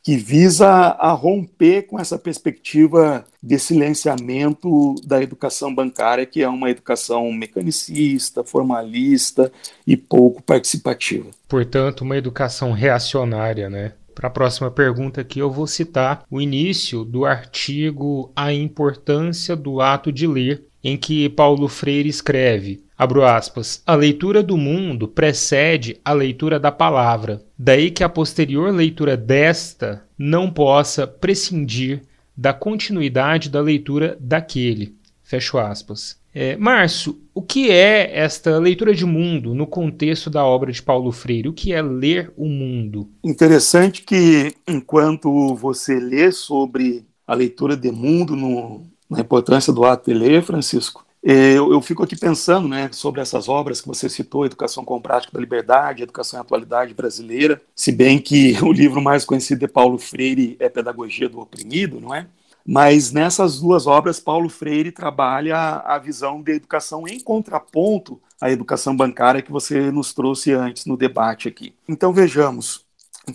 que 0.04 0.16
visa 0.16 0.68
a 0.68 1.12
romper 1.12 1.88
com 1.88 2.00
essa 2.00 2.20
perspectiva 2.20 3.26
de 3.42 3.58
silenciamento 3.58 4.94
da 5.04 5.24
educação 5.24 5.74
bancária, 5.74 6.24
que 6.24 6.44
é 6.44 6.48
uma 6.48 6.70
educação 6.70 7.32
mecanicista, 7.32 8.44
formalista 8.44 9.52
e 9.88 9.98
pouco 9.98 10.44
participativa. 10.44 11.32
Portanto, 11.48 12.02
uma 12.02 12.16
educação 12.16 12.74
reacionária, 12.74 13.72
né? 13.72 13.94
Para 14.14 14.28
a 14.28 14.32
próxima 14.32 14.70
pergunta 14.70 15.22
aqui, 15.22 15.40
eu 15.40 15.50
vou 15.50 15.66
citar 15.66 16.24
o 16.30 16.40
início 16.40 17.04
do 17.04 17.26
artigo 17.26 18.32
A 18.36 18.54
Importância 18.54 19.56
do 19.56 19.82
Ato 19.82 20.12
de 20.12 20.28
Ler, 20.28 20.69
em 20.84 20.98
que 20.98 21.30
Paulo 21.30 21.68
Freire 21.68 22.10
escreve: 22.10 22.84
Abro 22.98 23.24
aspas. 23.24 23.82
A 23.86 23.96
leitura 23.96 24.44
do 24.44 24.58
mundo 24.58 25.08
precede 25.08 26.00
a 26.04 26.12
leitura 26.12 26.60
da 26.60 26.72
palavra. 26.72 27.42
Daí 27.58 27.92
que 27.92 28.04
a 28.04 28.10
posterior 28.10 28.74
leitura 28.74 29.16
desta 29.16 30.04
não 30.18 30.52
possa 30.52 31.08
prescindir 31.08 32.02
da 32.36 32.54
continuidade 32.54 33.50
da 33.50 33.62
leitura 33.62 34.18
daquele. 34.20 34.96
Fecho 35.24 35.58
aspas. 35.58 36.20
É, 36.34 36.56
Márcio, 36.58 37.20
o 37.34 37.42
que 37.42 37.72
é 37.72 38.18
esta 38.18 38.58
leitura 38.60 38.94
de 38.94 39.06
mundo 39.06 39.56
no 39.56 39.66
contexto 39.66 40.30
da 40.30 40.46
obra 40.46 40.72
de 40.72 40.82
Paulo 40.82 41.12
Freire? 41.12 41.50
O 41.50 41.54
que 41.54 41.74
é 41.74 41.82
ler 41.82 42.32
o 42.38 42.46
mundo? 42.48 43.10
Interessante 43.24 44.04
que, 44.04 44.54
enquanto 44.68 45.56
você 45.56 46.00
lê 46.00 46.32
sobre 46.32 47.06
a 47.26 47.34
leitura 47.34 47.76
de 47.76 47.92
mundo, 47.92 48.36
no, 48.36 48.86
na 49.10 49.22
importância 49.22 49.74
do 49.74 49.84
ato 49.86 50.12
de 50.12 50.18
ler, 50.18 50.44
Francisco, 50.44 51.06
eu, 51.22 51.74
eu, 51.74 51.82
fico 51.82 52.02
aqui 52.02 52.16
pensando 52.16 52.68
né, 52.68 52.90
sobre 52.94 53.20
essas 53.20 53.50
obras 53.50 53.82
que 53.82 53.88
você 53.88 54.08
citou, 54.08 54.46
Educação 54.46 54.86
com 54.86 55.02
Prática 55.02 55.34
da 55.34 55.40
Liberdade, 55.40 56.04
Educação 56.04 56.40
e 56.40 56.42
Atualidade 56.42 56.94
Brasileira, 56.94 57.62
se 57.76 57.92
bem 57.92 58.20
que 58.20 58.58
o 58.64 58.72
livro 58.72 59.02
mais 59.02 59.26
conhecido 59.26 59.60
de 59.60 59.68
Paulo 59.68 59.98
Freire 59.98 60.56
é 60.60 60.70
Pedagogia 60.70 61.28
do 61.28 61.40
Oprimido, 61.40 62.00
não 62.00 62.16
é? 62.16 62.28
Mas 62.66 63.12
nessas 63.12 63.60
duas 63.60 63.88
obras, 63.88 64.20
Paulo 64.20 64.48
Freire 64.48 64.92
trabalha 64.92 65.58
a 65.86 65.98
visão 65.98 66.42
de 66.42 66.54
educação 66.54 67.08
em 67.08 67.20
contraponto 67.20 68.22
à 68.40 68.52
educação 68.52 68.96
bancária 68.96 69.42
que 69.42 69.52
você 69.52 69.92
nos 69.92 70.14
trouxe 70.14 70.54
antes 70.54 70.86
no 70.86 70.96
debate 70.96 71.48
aqui. 71.48 71.74
Então 71.88 72.14
vejamos, 72.14 72.86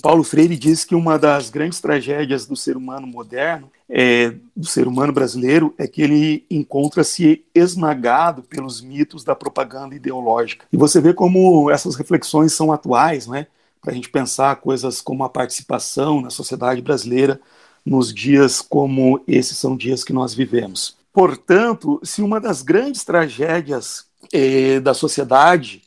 Paulo 0.00 0.24
Freire 0.24 0.56
diz 0.56 0.84
que 0.84 0.94
uma 0.94 1.18
das 1.18 1.50
grandes 1.50 1.80
tragédias 1.80 2.46
do 2.46 2.56
ser 2.56 2.76
humano 2.76 3.06
moderno, 3.06 3.70
é, 3.88 4.34
do 4.56 4.66
ser 4.66 4.86
humano 4.86 5.12
brasileiro, 5.12 5.74
é 5.78 5.86
que 5.86 6.02
ele 6.02 6.44
encontra-se 6.50 7.44
esmagado 7.54 8.42
pelos 8.42 8.80
mitos 8.80 9.24
da 9.24 9.34
propaganda 9.34 9.94
ideológica. 9.94 10.66
E 10.72 10.76
você 10.76 11.00
vê 11.00 11.12
como 11.12 11.70
essas 11.70 11.94
reflexões 11.96 12.52
são 12.52 12.72
atuais, 12.72 13.26
né? 13.26 13.46
Para 13.80 13.92
a 13.92 13.94
gente 13.94 14.08
pensar 14.08 14.56
coisas 14.56 15.00
como 15.00 15.24
a 15.24 15.28
participação 15.28 16.20
na 16.20 16.30
sociedade 16.30 16.80
brasileira 16.80 17.40
nos 17.84 18.14
dias 18.14 18.62
como 18.62 19.22
esses 19.28 19.58
são 19.58 19.76
dias 19.76 20.02
que 20.02 20.12
nós 20.12 20.34
vivemos. 20.34 20.96
Portanto, 21.12 22.00
se 22.02 22.22
uma 22.22 22.40
das 22.40 22.62
grandes 22.62 23.04
tragédias 23.04 24.06
é, 24.32 24.80
da 24.80 24.94
sociedade 24.94 25.82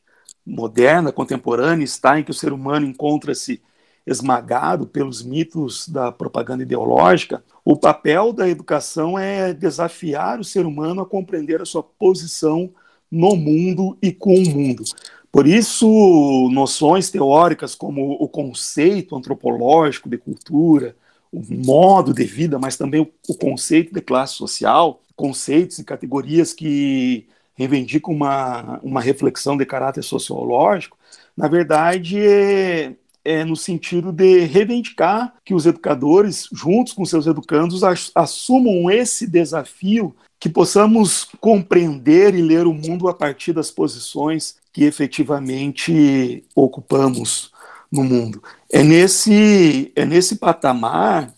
moderna, 0.46 1.12
contemporânea, 1.12 1.84
está 1.84 2.20
em 2.20 2.24
que 2.24 2.32
o 2.32 2.36
ser 2.36 2.54
humano 2.54 2.86
encontra-se 2.86 3.62
esmagado 4.08 4.88
pelos 4.88 5.22
mitos 5.22 5.88
da 5.90 6.14
propaganda 6.14 6.64
ideológica, 6.64 7.44
o 7.64 7.76
papel 7.76 8.32
da 8.32 8.48
educação 8.48 9.20
é 9.20 9.54
desafiar 9.54 10.40
o 10.40 10.46
ser 10.46 10.66
humano 10.66 11.02
a 11.02 11.06
compreender 11.06 11.62
a 11.62 11.66
sua 11.66 11.84
posição 11.84 12.72
no 13.12 13.36
mundo 13.36 13.98
e 14.02 14.14
com 14.14 14.34
o 14.34 14.50
mundo. 14.50 14.84
Por 15.30 15.46
isso, 15.46 16.50
noções 16.54 17.12
teóricas 17.12 17.76
como 17.76 18.14
o 18.14 18.30
conceito 18.30 19.14
antropológico 19.16 20.10
de 20.10 20.18
cultura, 20.18 20.96
o 21.30 21.42
modo 21.42 22.14
de 22.14 22.24
vida, 22.24 22.58
mas 22.58 22.78
também 22.78 23.02
o, 23.02 23.36
conceito 23.36 23.94
de 23.94 24.00
classe 24.00 24.36
social, 24.36 25.02
conceitos 25.18 25.80
e 25.80 25.84
categorias 25.84 26.54
que 26.54 27.28
reivindicam 27.56 28.14
uma, 28.14 28.80
uma 28.82 29.02
reflexão 29.02 29.58
de 29.58 29.66
caráter 29.66 30.04
sociológico, 30.04 30.98
na 31.36 31.48
verdade, 31.48 32.96
é, 33.28 33.44
no 33.44 33.58
sentido 33.58 34.10
de 34.14 34.46
reivindicar 34.46 35.34
que 35.44 35.54
os 35.54 35.66
educadores, 35.66 36.48
juntos 36.50 36.94
com 36.94 37.04
seus 37.04 37.28
educandos, 37.28 37.82
assumam 38.16 38.90
esse 38.90 39.28
desafio, 39.28 40.16
que 40.40 40.48
possamos 40.48 41.28
compreender 41.42 42.34
e 42.36 42.42
ler 42.42 42.66
o 42.66 42.74
mundo 42.74 43.10
a 43.10 43.14
partir 43.14 43.52
das 43.52 43.70
posições 43.70 44.56
que 44.72 44.86
efetivamente 44.86 46.46
ocupamos 46.56 47.52
no 47.92 48.04
mundo. 48.04 48.42
É 48.72 48.82
nesse, 48.82 49.92
é 49.94 50.06
nesse 50.06 50.38
patamar 50.38 51.34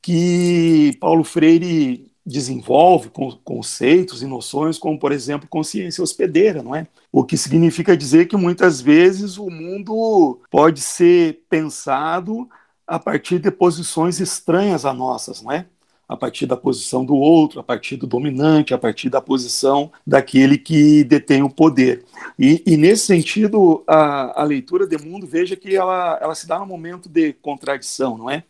que 0.00 0.96
Paulo 1.00 1.24
Freire 1.24 2.06
desenvolve 2.24 3.10
conceitos 3.42 4.22
e 4.22 4.26
noções 4.26 4.78
como, 4.78 4.98
por 4.98 5.10
exemplo, 5.10 5.48
consciência 5.48 6.04
hospedeira, 6.04 6.62
não 6.62 6.76
é? 6.76 6.86
O 7.16 7.22
que 7.22 7.36
significa 7.36 7.96
dizer 7.96 8.26
que 8.26 8.36
muitas 8.36 8.80
vezes 8.80 9.38
o 9.38 9.48
mundo 9.48 10.40
pode 10.50 10.80
ser 10.80 11.44
pensado 11.48 12.48
a 12.84 12.98
partir 12.98 13.38
de 13.38 13.52
posições 13.52 14.18
estranhas 14.18 14.84
a 14.84 14.92
nossas, 14.92 15.40
não 15.40 15.52
é? 15.52 15.64
A 16.08 16.16
partir 16.16 16.44
da 16.44 16.56
posição 16.56 17.04
do 17.04 17.14
outro, 17.14 17.60
a 17.60 17.62
partir 17.62 17.96
do 17.98 18.08
dominante, 18.08 18.74
a 18.74 18.78
partir 18.78 19.10
da 19.10 19.20
posição 19.20 19.92
daquele 20.04 20.58
que 20.58 21.04
detém 21.04 21.40
o 21.44 21.48
poder. 21.48 22.04
E, 22.36 22.60
e 22.66 22.76
nesse 22.76 23.06
sentido, 23.06 23.84
a, 23.86 24.40
a, 24.40 24.42
leitura 24.42 24.84
de 24.84 24.98
mundo, 24.98 25.24
veja 25.24 25.54
que 25.54 25.76
ela, 25.76 26.18
ela 26.20 26.34
se 26.34 26.48
dá 26.48 26.58
num 26.58 26.66
momento 26.66 27.08
de 27.08 27.32
contradição, 27.34 28.18
não 28.18 28.28
é? 28.28 28.42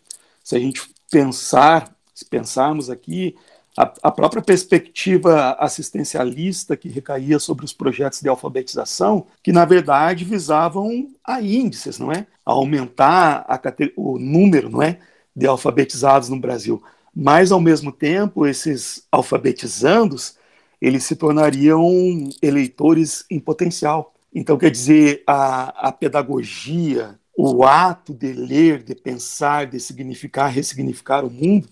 Se 0.43 0.57
a 0.57 0.59
gente 0.59 0.81
pensar, 1.11 1.95
se 2.15 2.25
pensarmos 2.25 2.89
aqui 2.89 3.37
a, 3.77 3.93
a, 4.05 4.11
própria 4.11 4.41
perspectiva 4.41 5.53
assistencialista 5.59 6.77
que 6.77 6.89
recaía 6.89 7.39
sobre 7.39 7.65
os 7.65 7.73
projetos 7.73 8.21
de 8.21 8.29
alfabetização, 8.29 9.27
que 9.43 9.53
na 9.53 9.65
verdade 9.65 10.25
visavam 10.25 11.09
a 11.25 11.41
índices, 11.41 11.99
não 11.99 12.13
é? 12.13 12.27
A 12.47 12.53
aumentar 12.53 13.45
a, 13.49 13.61
o 13.97 14.19
número, 14.19 14.71
não 14.71 14.81
é, 14.81 14.99
de 15.35 15.47
alfabetizados 15.47 16.29
no 16.29 16.39
Brasil. 16.39 16.83
Mas 17.15 17.51
ao 17.51 17.61
mesmo 17.61 17.91
tempo, 17.91 18.47
esses 18.47 19.07
alfabetizandos, 19.11 20.37
eles 20.81 21.05
se 21.05 21.17
tornariam 21.17 22.29
eleitores 22.43 23.25
em 23.31 23.41
potencial. 23.41 24.15
Então, 24.33 24.57
quer 24.57 24.71
dizer, 24.71 25.23
a, 25.27 25.89
a 25.89 25.93
pedagogia, 25.93 27.19
o 27.37 27.65
ato 27.65 28.15
de 28.15 28.33
ler, 28.33 28.83
de 28.83 28.95
pensar, 28.95 29.67
de 29.67 29.81
significar, 29.81 30.51
ressignificar 30.51 31.25
o 31.25 31.31
mundo, 31.31 31.69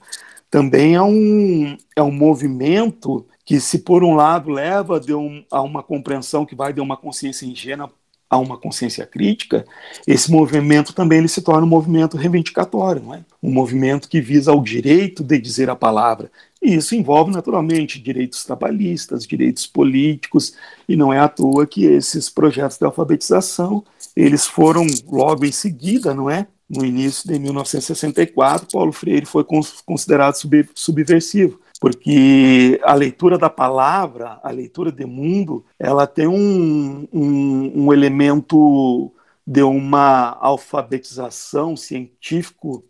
também 0.52 0.94
é 0.94 1.00
um, 1.00 1.78
é 1.96 2.02
um 2.02 2.12
movimento 2.12 3.26
que, 3.42 3.58
se 3.58 3.78
por 3.78 4.04
um 4.04 4.14
lado 4.14 4.50
leva 4.50 5.00
um, 5.08 5.42
a 5.50 5.62
uma 5.62 5.82
compreensão 5.82 6.44
que 6.44 6.54
vai 6.54 6.74
de 6.74 6.80
uma 6.80 6.94
consciência 6.94 7.46
ingênua 7.46 7.90
a 8.28 8.38
uma 8.38 8.58
consciência 8.58 9.06
crítica, 9.06 9.64
esse 10.06 10.30
movimento 10.30 10.94
também 10.94 11.18
ele 11.18 11.28
se 11.28 11.42
torna 11.42 11.66
um 11.66 11.68
movimento 11.68 12.16
reivindicatório, 12.16 13.02
não 13.02 13.14
é? 13.14 13.24
um 13.42 13.50
movimento 13.50 14.08
que 14.08 14.22
visa 14.22 14.52
o 14.52 14.62
direito 14.62 15.22
de 15.22 15.38
dizer 15.38 15.68
a 15.68 15.76
palavra. 15.76 16.30
E 16.62 16.74
isso 16.74 16.94
envolve, 16.94 17.30
naturalmente, 17.30 18.00
direitos 18.00 18.44
trabalhistas, 18.44 19.26
direitos 19.26 19.66
políticos, 19.66 20.54
e 20.88 20.96
não 20.96 21.12
é 21.12 21.18
à 21.18 21.28
toa 21.28 21.66
que 21.66 21.84
esses 21.84 22.30
projetos 22.30 22.78
de 22.78 22.84
alfabetização 22.84 23.84
eles 24.14 24.46
foram 24.46 24.86
logo 25.10 25.44
em 25.44 25.52
seguida, 25.52 26.14
não 26.14 26.28
é? 26.30 26.46
No 26.72 26.86
início 26.86 27.30
de 27.30 27.38
1964, 27.38 28.66
Paulo 28.72 28.92
Freire 28.92 29.26
foi 29.26 29.44
considerado 29.84 30.36
sub, 30.36 30.66
subversivo, 30.74 31.60
porque 31.78 32.80
a 32.82 32.94
leitura 32.94 33.36
da 33.36 33.50
palavra, 33.50 34.40
a 34.42 34.50
leitura 34.50 34.90
de 34.90 35.04
mundo, 35.04 35.66
ela 35.78 36.06
tem 36.06 36.26
um, 36.26 37.06
um, 37.12 37.84
um 37.84 37.92
elemento 37.92 39.12
de 39.46 39.62
uma 39.62 40.38
alfabetização 40.40 41.76
científico 41.76 42.82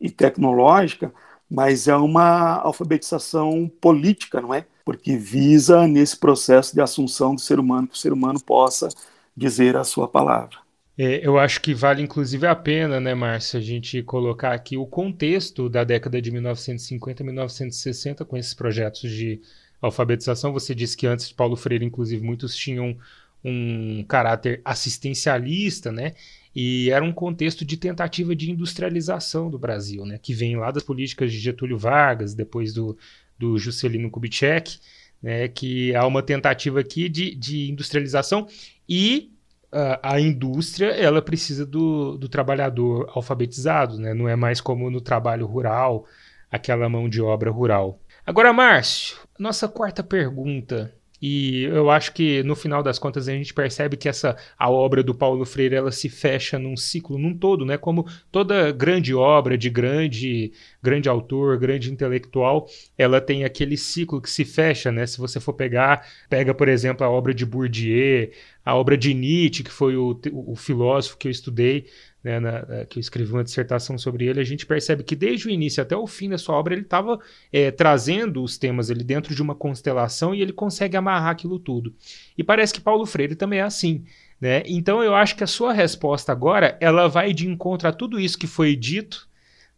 e 0.00 0.10
tecnológica, 0.10 1.12
mas 1.48 1.86
é 1.86 1.94
uma 1.94 2.56
alfabetização 2.56 3.70
política, 3.80 4.40
não 4.40 4.52
é? 4.52 4.66
Porque 4.84 5.16
visa 5.16 5.86
nesse 5.86 6.16
processo 6.16 6.74
de 6.74 6.80
assunção 6.80 7.36
do 7.36 7.40
ser 7.40 7.60
humano 7.60 7.86
que 7.86 7.94
o 7.94 7.98
ser 7.98 8.12
humano 8.12 8.40
possa 8.40 8.88
dizer 9.36 9.76
a 9.76 9.84
sua 9.84 10.08
palavra. 10.08 10.58
É, 11.00 11.24
eu 11.24 11.38
acho 11.38 11.60
que 11.60 11.72
vale 11.72 12.02
inclusive 12.02 12.44
a 12.44 12.56
pena, 12.56 12.98
né, 12.98 13.14
Márcio, 13.14 13.56
a 13.56 13.62
gente 13.62 14.02
colocar 14.02 14.52
aqui 14.52 14.76
o 14.76 14.84
contexto 14.84 15.68
da 15.68 15.84
década 15.84 16.20
de 16.20 16.28
1950 16.32 17.22
e 17.22 17.26
1960 17.26 18.24
com 18.24 18.36
esses 18.36 18.52
projetos 18.52 19.08
de 19.08 19.40
alfabetização. 19.80 20.52
Você 20.52 20.74
disse 20.74 20.96
que 20.96 21.06
antes 21.06 21.28
de 21.28 21.34
Paulo 21.34 21.54
Freire, 21.54 21.84
inclusive, 21.84 22.20
muitos 22.24 22.56
tinham 22.56 22.98
um 23.44 24.04
caráter 24.08 24.60
assistencialista, 24.64 25.92
né? 25.92 26.14
E 26.54 26.90
era 26.90 27.04
um 27.04 27.12
contexto 27.12 27.64
de 27.64 27.76
tentativa 27.76 28.34
de 28.34 28.50
industrialização 28.50 29.48
do 29.48 29.58
Brasil, 29.58 30.04
né? 30.04 30.18
Que 30.20 30.34
vem 30.34 30.56
lá 30.56 30.72
das 30.72 30.82
políticas 30.82 31.30
de 31.32 31.38
Getúlio 31.38 31.78
Vargas, 31.78 32.34
depois 32.34 32.72
do, 32.72 32.98
do 33.38 33.56
Juscelino 33.56 34.10
Kubitschek, 34.10 34.80
né? 35.22 35.46
Que 35.46 35.94
há 35.94 36.04
uma 36.04 36.24
tentativa 36.24 36.80
aqui 36.80 37.08
de, 37.08 37.36
de 37.36 37.70
industrialização 37.70 38.48
e 38.88 39.30
a, 39.70 40.20
indústria 40.20 40.88
ela 40.88 41.20
precisa 41.20 41.66
do, 41.66 42.16
do 42.16 42.28
trabalhador 42.28 43.10
alfabetizado, 43.14 43.98
né? 43.98 44.14
Não 44.14 44.28
é 44.28 44.34
mais 44.34 44.60
como 44.60 44.90
no 44.90 45.00
trabalho 45.00 45.46
rural, 45.46 46.06
aquela 46.50 46.88
mão 46.88 47.08
de 47.08 47.20
obra 47.20 47.50
rural. 47.50 48.00
Agora, 48.26 48.52
Márcio, 48.52 49.16
nossa 49.38 49.68
quarta 49.68 50.02
pergunta 50.02 50.92
e 51.20 51.64
eu 51.64 51.90
acho 51.90 52.12
que 52.12 52.42
no 52.44 52.54
final 52.54 52.82
das 52.82 52.98
contas 52.98 53.28
a 53.28 53.32
gente 53.32 53.52
percebe 53.52 53.96
que 53.96 54.08
essa 54.08 54.36
a 54.56 54.70
obra 54.70 55.02
do 55.02 55.14
Paulo 55.14 55.44
Freire 55.44 55.74
ela 55.74 55.90
se 55.90 56.08
fecha 56.08 56.58
num 56.58 56.76
ciclo, 56.76 57.18
num 57.18 57.36
todo, 57.36 57.64
né? 57.64 57.76
Como 57.76 58.06
toda 58.30 58.70
grande 58.72 59.14
obra 59.14 59.58
de 59.58 59.68
grande 59.68 60.52
grande 60.82 61.08
autor, 61.08 61.58
grande 61.58 61.90
intelectual, 61.90 62.66
ela 62.96 63.20
tem 63.20 63.44
aquele 63.44 63.76
ciclo 63.76 64.20
que 64.20 64.30
se 64.30 64.44
fecha, 64.44 64.92
né? 64.92 65.06
Se 65.06 65.18
você 65.18 65.40
for 65.40 65.54
pegar, 65.54 66.06
pega 66.30 66.54
por 66.54 66.68
exemplo 66.68 67.04
a 67.04 67.10
obra 67.10 67.34
de 67.34 67.44
Bourdieu, 67.44 68.30
a 68.64 68.74
obra 68.74 68.96
de 68.96 69.14
Nietzsche, 69.14 69.64
que 69.64 69.70
foi 69.70 69.96
o, 69.96 70.20
o 70.32 70.54
filósofo 70.54 71.16
que 71.16 71.26
eu 71.26 71.32
estudei, 71.32 71.86
né, 72.22 72.40
na, 72.40 72.84
que 72.86 72.98
eu 72.98 73.00
escrevi 73.00 73.32
uma 73.32 73.44
dissertação 73.44 73.96
sobre 73.96 74.26
ele, 74.26 74.40
a 74.40 74.44
gente 74.44 74.66
percebe 74.66 75.02
que 75.02 75.14
desde 75.14 75.46
o 75.46 75.50
início 75.50 75.82
até 75.82 75.96
o 75.96 76.06
fim 76.06 76.28
da 76.28 76.38
sua 76.38 76.56
obra 76.56 76.74
ele 76.74 76.82
estava 76.82 77.18
é, 77.52 77.70
trazendo 77.70 78.42
os 78.42 78.58
temas 78.58 78.90
ali 78.90 79.04
dentro 79.04 79.34
de 79.34 79.42
uma 79.42 79.54
constelação 79.54 80.34
e 80.34 80.42
ele 80.42 80.52
consegue 80.52 80.96
amarrar 80.96 81.30
aquilo 81.30 81.58
tudo. 81.58 81.94
E 82.36 82.42
parece 82.42 82.74
que 82.74 82.80
Paulo 82.80 83.06
Freire 83.06 83.36
também 83.36 83.60
é 83.60 83.62
assim. 83.62 84.04
Né? 84.40 84.62
Então 84.66 85.02
eu 85.02 85.14
acho 85.14 85.36
que 85.36 85.42
a 85.42 85.48
sua 85.48 85.72
resposta 85.72 86.30
agora 86.30 86.76
ela 86.80 87.08
vai 87.08 87.32
de 87.32 87.48
encontro 87.48 87.88
a 87.88 87.92
tudo 87.92 88.20
isso 88.20 88.38
que 88.38 88.46
foi 88.46 88.76
dito, 88.76 89.28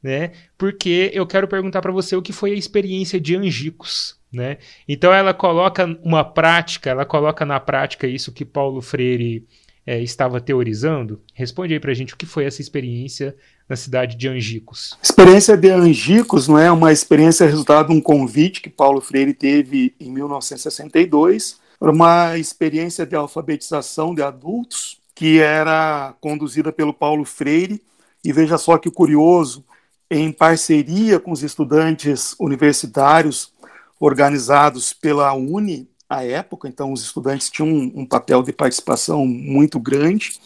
né? 0.03 0.33
Porque 0.57 1.11
eu 1.15 1.27
quero 1.27 1.49
perguntar 1.49 1.81
para 1.81 1.93
você 1.93 2.17
o 2.17 2.23
que 2.23 2.33
foi 2.33 2.53
a 2.53 2.57
experiência 2.57 3.21
de 3.21 3.37
Angicos, 3.37 4.19
né? 4.33 4.59
Então 4.87 5.13
ela 5.13 5.33
coloca 5.33 5.85
uma 6.03 6.25
prática, 6.25 6.91
ela 6.91 7.05
coloca 7.05 7.45
na 7.45 7.59
prática 7.59 8.07
isso 8.07 8.33
que 8.33 8.45
Paulo 8.45 8.81
Freire 8.83 9.47
é, 9.91 10.01
estava 10.01 10.41
teorizando? 10.41 11.21
Responde 11.35 11.75
aí 11.75 11.81
para 11.81 11.91
a 11.91 11.95
gente 11.95 12.15
o 12.15 12.17
que 12.17 12.25
foi 12.25 12.45
essa 12.45 12.61
experiência 12.61 13.35
na 13.69 13.75
cidade 13.75 14.17
de 14.17 14.29
Angicos. 14.29 14.97
Experiência 15.03 15.57
de 15.57 15.69
Angicos 15.69 16.47
não 16.47 16.57
é 16.57 16.71
uma 16.71 16.93
experiência 16.93 17.45
resultado 17.45 17.89
de 17.89 17.95
um 17.95 18.01
convite 18.01 18.61
que 18.61 18.71
Paulo 18.71 19.01
Freire 19.01 19.35
teve 19.35 19.93
em 19.99 20.13
1962 20.13 21.59
para 21.77 21.91
uma 21.91 22.39
experiência 22.39 23.05
de 23.05 23.17
alfabetização 23.17 24.15
de 24.15 24.23
adultos 24.23 25.01
que 25.13 25.41
era 25.41 26.15
conduzida 26.21 26.71
pelo 26.71 26.95
Paulo 26.95 27.25
Freire 27.25 27.83
e 28.23 28.33
veja 28.33 28.59
só 28.59 28.79
que 28.79 28.93
curioso, 28.93 29.65
em 30.09 30.31
parceria 30.31 31.19
com 31.19 31.33
os 31.33 31.43
estudantes 31.43 32.37
universitários 32.39 33.53
organizados 33.99 34.93
pela 34.93 35.35
UNE, 35.35 35.90
à 36.11 36.25
época, 36.25 36.69
então 36.69 36.93
os 36.93 37.03
estudantes 37.03 37.49
tinham 37.49 37.69
um, 37.69 38.01
um 38.01 38.05
papel 38.05 38.43
de 38.43 38.53
participação 38.53 39.25
muito 39.25 39.79
grande, 39.79 40.41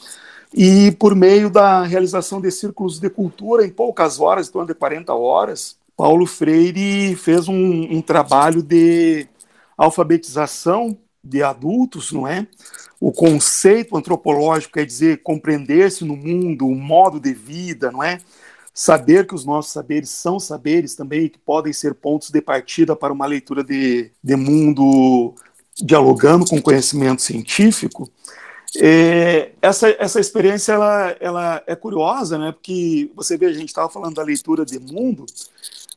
e 0.52 0.92
por 0.92 1.16
meio 1.16 1.49
da 1.49 1.83
realização 1.83 2.40
de 2.40 2.50
círculos 2.50 3.00
de 3.00 3.09
cultura 3.09 3.66
em 3.66 3.71
poucas 3.71 4.21
horas, 4.21 4.47
em 4.47 4.52
torno 4.52 4.68
de 4.68 4.75
40 4.75 5.12
horas, 5.14 5.76
Paulo 5.97 6.26
Freire 6.26 7.16
fez 7.16 7.49
um, 7.49 7.97
um 7.97 8.02
trabalho 8.02 8.62
de 8.62 9.26
alfabetização 9.76 10.97
de 11.23 11.42
adultos, 11.42 12.12
não 12.12 12.28
é? 12.28 12.47
O 13.00 13.11
conceito 13.11 13.97
antropológico 13.97 14.75
quer 14.75 14.84
dizer 14.84 15.23
compreender-se 15.23 16.04
no 16.04 16.17
mundo, 16.17 16.69
o 16.69 16.75
modo 16.75 17.19
de 17.19 17.32
vida, 17.32 17.91
não 17.91 18.02
é? 18.02 18.21
Saber 18.73 19.26
que 19.26 19.34
os 19.34 19.45
nossos 19.45 19.73
saberes 19.73 20.10
são 20.10 20.38
saberes 20.38 20.95
também, 20.95 21.28
que 21.28 21.38
podem 21.38 21.73
ser 21.73 21.95
pontos 21.95 22.30
de 22.30 22.41
partida 22.41 22.95
para 22.95 23.12
uma 23.12 23.26
leitura 23.26 23.65
de, 23.65 24.10
de 24.23 24.36
mundo 24.36 25.34
dialogando 25.76 26.45
com 26.45 26.60
conhecimento 26.60 27.23
científico, 27.23 28.10
é, 28.76 29.52
essa, 29.63 29.89
essa 29.99 30.21
experiência 30.21 30.73
ela, 30.73 31.17
ela 31.21 31.63
é 31.67 31.76
curiosa, 31.76 32.39
né? 32.39 32.52
Porque 32.52 33.10
você 33.15 33.37
vê, 33.37 33.47
a 33.47 33.52
gente 33.52 33.69
estava 33.69 33.89
falando 33.89 34.15
da 34.15 34.23
leitura 34.23 34.65
de 34.65 34.78
mundo, 34.78 35.26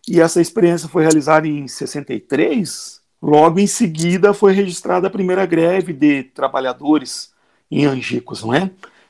e 0.07 0.21
essa 0.21 0.39
experiência 0.39 0.87
foi 0.87 1.03
realizada 1.03 1.47
em 1.47 1.67
63. 1.67 3.01
Logo 3.21 3.59
em 3.59 3.67
seguida 3.67 4.33
foi 4.33 4.53
registrada 4.53 5.07
a 5.07 5.11
primeira 5.11 5.45
greve 5.45 5.91
de 5.91 6.23
trabalhadores 6.23 7.31
em 7.69 7.85
Angicos, 7.85 8.43
não 8.43 8.53
é? 8.53 8.69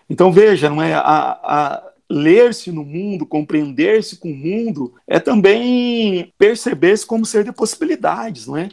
Então 0.10 0.32
veja, 0.32 0.70
não 0.70 0.82
é 0.82 0.94
a, 0.94 1.02
a 1.44 1.84
ler-se 2.10 2.72
no 2.72 2.86
mundo, 2.86 3.26
compreender-se 3.26 4.16
com 4.16 4.32
o 4.32 4.36
mundo, 4.36 4.94
é 5.06 5.20
também 5.20 6.34
perceber-se 6.38 7.06
como 7.06 7.26
ser 7.26 7.44
de 7.44 7.52
possibilidades, 7.52 8.48
não 8.48 8.56
é? 8.58 8.70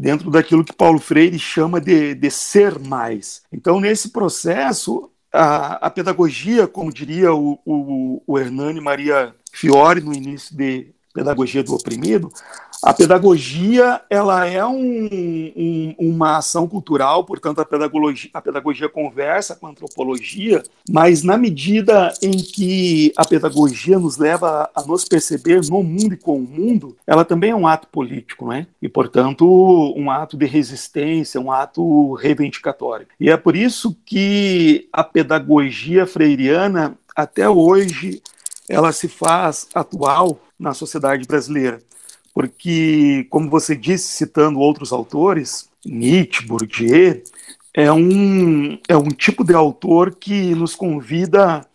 Dentro 0.00 0.30
daquilo 0.30 0.64
que 0.64 0.72
Paulo 0.72 0.98
Freire 0.98 1.38
chama 1.38 1.78
de, 1.78 2.14
de 2.14 2.30
ser 2.30 2.78
mais. 2.78 3.42
Então, 3.52 3.78
nesse 3.78 4.08
processo, 4.08 5.10
a, 5.30 5.74
a 5.74 5.90
pedagogia, 5.90 6.66
como 6.66 6.90
diria 6.90 7.34
o, 7.34 7.60
o, 7.66 8.22
o 8.26 8.38
Hernani 8.38 8.80
Maria 8.80 9.34
Fiore 9.52 10.00
no 10.00 10.14
início 10.14 10.56
de 10.56 10.94
Pedagogia 11.12 11.62
do 11.62 11.74
Oprimido, 11.74 12.32
a 12.82 12.94
pedagogia 12.94 14.00
ela 14.08 14.46
é 14.46 14.64
um, 14.64 15.08
um, 15.54 15.94
uma 15.98 16.38
ação 16.38 16.66
cultural, 16.66 17.24
portanto 17.24 17.60
a 17.60 17.64
pedagogia, 17.64 18.30
a 18.32 18.40
pedagogia 18.40 18.88
conversa 18.88 19.54
com 19.54 19.66
a 19.66 19.70
antropologia, 19.70 20.62
mas 20.88 21.22
na 21.22 21.36
medida 21.36 22.10
em 22.22 22.30
que 22.30 23.12
a 23.16 23.26
pedagogia 23.26 23.98
nos 23.98 24.16
leva 24.16 24.70
a 24.74 24.82
nos 24.82 25.04
perceber 25.04 25.60
no 25.68 25.82
mundo 25.82 26.14
e 26.14 26.16
com 26.16 26.38
o 26.38 26.42
mundo, 26.42 26.96
ela 27.06 27.22
também 27.22 27.50
é 27.50 27.56
um 27.56 27.66
ato 27.66 27.86
político, 27.88 28.46
não 28.46 28.54
é? 28.54 28.66
E 28.80 28.88
portanto 28.88 29.44
um 29.94 30.10
ato 30.10 30.38
de 30.38 30.46
resistência, 30.46 31.40
um 31.40 31.52
ato 31.52 32.14
reivindicatório. 32.14 33.06
E 33.20 33.28
é 33.28 33.36
por 33.36 33.54
isso 33.54 33.94
que 34.06 34.88
a 34.90 35.04
pedagogia 35.04 36.06
freiriana 36.06 36.96
até 37.14 37.46
hoje 37.46 38.22
ela 38.70 38.92
se 38.92 39.08
faz 39.08 39.68
atual 39.74 40.38
na 40.60 40.74
sociedade 40.74 41.26
brasileira. 41.26 41.80
Porque, 42.34 43.26
como 43.30 43.50
você 43.50 43.74
disse, 43.74 44.12
citando 44.12 44.60
outros 44.60 44.92
autores, 44.92 45.68
Nietzsche, 45.84 46.46
Bourdieu, 46.46 47.22
é 47.74 47.90
um, 47.90 48.78
é 48.88 48.96
um 48.96 49.08
tipo 49.08 49.42
de 49.42 49.54
autor 49.54 50.14
que 50.14 50.54
nos 50.54 50.76
convida 50.76 51.66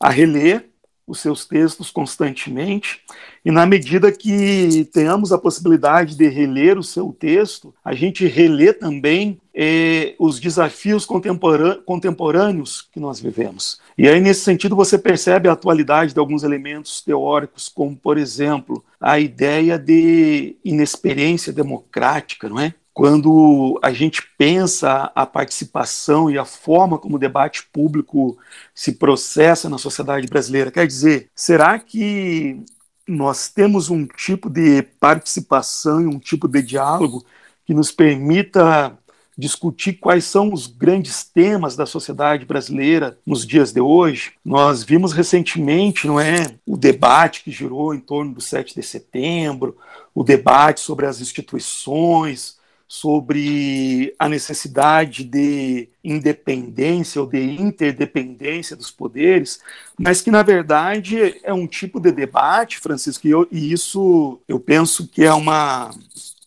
a 0.00 0.08
reler 0.08 0.67
os 1.08 1.20
seus 1.20 1.46
textos 1.46 1.90
constantemente, 1.90 3.00
e 3.44 3.50
na 3.50 3.64
medida 3.64 4.12
que 4.12 4.88
tenhamos 4.92 5.32
a 5.32 5.38
possibilidade 5.38 6.14
de 6.14 6.28
reler 6.28 6.78
o 6.78 6.82
seu 6.82 7.16
texto, 7.18 7.74
a 7.82 7.94
gente 7.94 8.26
relê 8.26 8.74
também 8.74 9.40
eh, 9.54 10.14
os 10.18 10.38
desafios 10.38 11.06
contemporâneos 11.06 12.88
que 12.92 13.00
nós 13.00 13.18
vivemos. 13.18 13.80
E 13.96 14.06
aí, 14.06 14.20
nesse 14.20 14.42
sentido, 14.42 14.76
você 14.76 14.98
percebe 14.98 15.48
a 15.48 15.52
atualidade 15.52 16.12
de 16.12 16.20
alguns 16.20 16.42
elementos 16.42 17.00
teóricos, 17.00 17.68
como, 17.68 17.96
por 17.96 18.18
exemplo, 18.18 18.84
a 19.00 19.18
ideia 19.18 19.78
de 19.78 20.56
inexperiência 20.62 21.52
democrática, 21.52 22.48
não 22.48 22.60
é? 22.60 22.74
Quando 22.98 23.78
a 23.80 23.92
gente 23.92 24.24
pensa 24.36 25.12
a 25.14 25.24
participação 25.24 26.28
e 26.28 26.36
a 26.36 26.44
forma 26.44 26.98
como 26.98 27.14
o 27.14 27.18
debate 27.18 27.64
público 27.72 28.36
se 28.74 28.90
processa 28.90 29.68
na 29.68 29.78
sociedade 29.78 30.26
brasileira. 30.26 30.72
Quer 30.72 30.84
dizer, 30.84 31.30
será 31.32 31.78
que 31.78 32.60
nós 33.06 33.50
temos 33.50 33.88
um 33.88 34.04
tipo 34.04 34.50
de 34.50 34.82
participação 34.98 36.00
e 36.00 36.06
um 36.06 36.18
tipo 36.18 36.48
de 36.48 36.60
diálogo 36.60 37.24
que 37.64 37.72
nos 37.72 37.92
permita 37.92 38.98
discutir 39.38 39.92
quais 39.92 40.24
são 40.24 40.52
os 40.52 40.66
grandes 40.66 41.22
temas 41.22 41.76
da 41.76 41.86
sociedade 41.86 42.44
brasileira 42.44 43.16
nos 43.24 43.46
dias 43.46 43.72
de 43.72 43.80
hoje. 43.80 44.32
Nós 44.44 44.82
vimos 44.82 45.12
recentemente, 45.12 46.08
não 46.08 46.18
é, 46.18 46.56
o 46.66 46.76
debate 46.76 47.44
que 47.44 47.52
girou 47.52 47.94
em 47.94 48.00
torno 48.00 48.34
do 48.34 48.40
7 48.40 48.74
de 48.74 48.82
setembro, 48.82 49.76
o 50.12 50.24
debate 50.24 50.80
sobre 50.80 51.06
as 51.06 51.20
instituições, 51.20 52.57
sobre 52.88 54.14
a 54.18 54.30
necessidade 54.30 55.22
de 55.22 55.90
independência 56.02 57.20
ou 57.20 57.26
de 57.26 57.38
interdependência 57.38 58.74
dos 58.74 58.90
poderes, 58.90 59.60
mas 59.98 60.22
que 60.22 60.30
na 60.30 60.42
verdade 60.42 61.38
é 61.44 61.52
um 61.52 61.66
tipo 61.66 62.00
de 62.00 62.10
debate, 62.10 62.80
Francisco, 62.80 63.26
e, 63.26 63.30
eu, 63.30 63.46
e 63.52 63.70
isso 63.70 64.40
eu 64.48 64.58
penso 64.58 65.06
que 65.06 65.22
é 65.22 65.34
uma, 65.34 65.90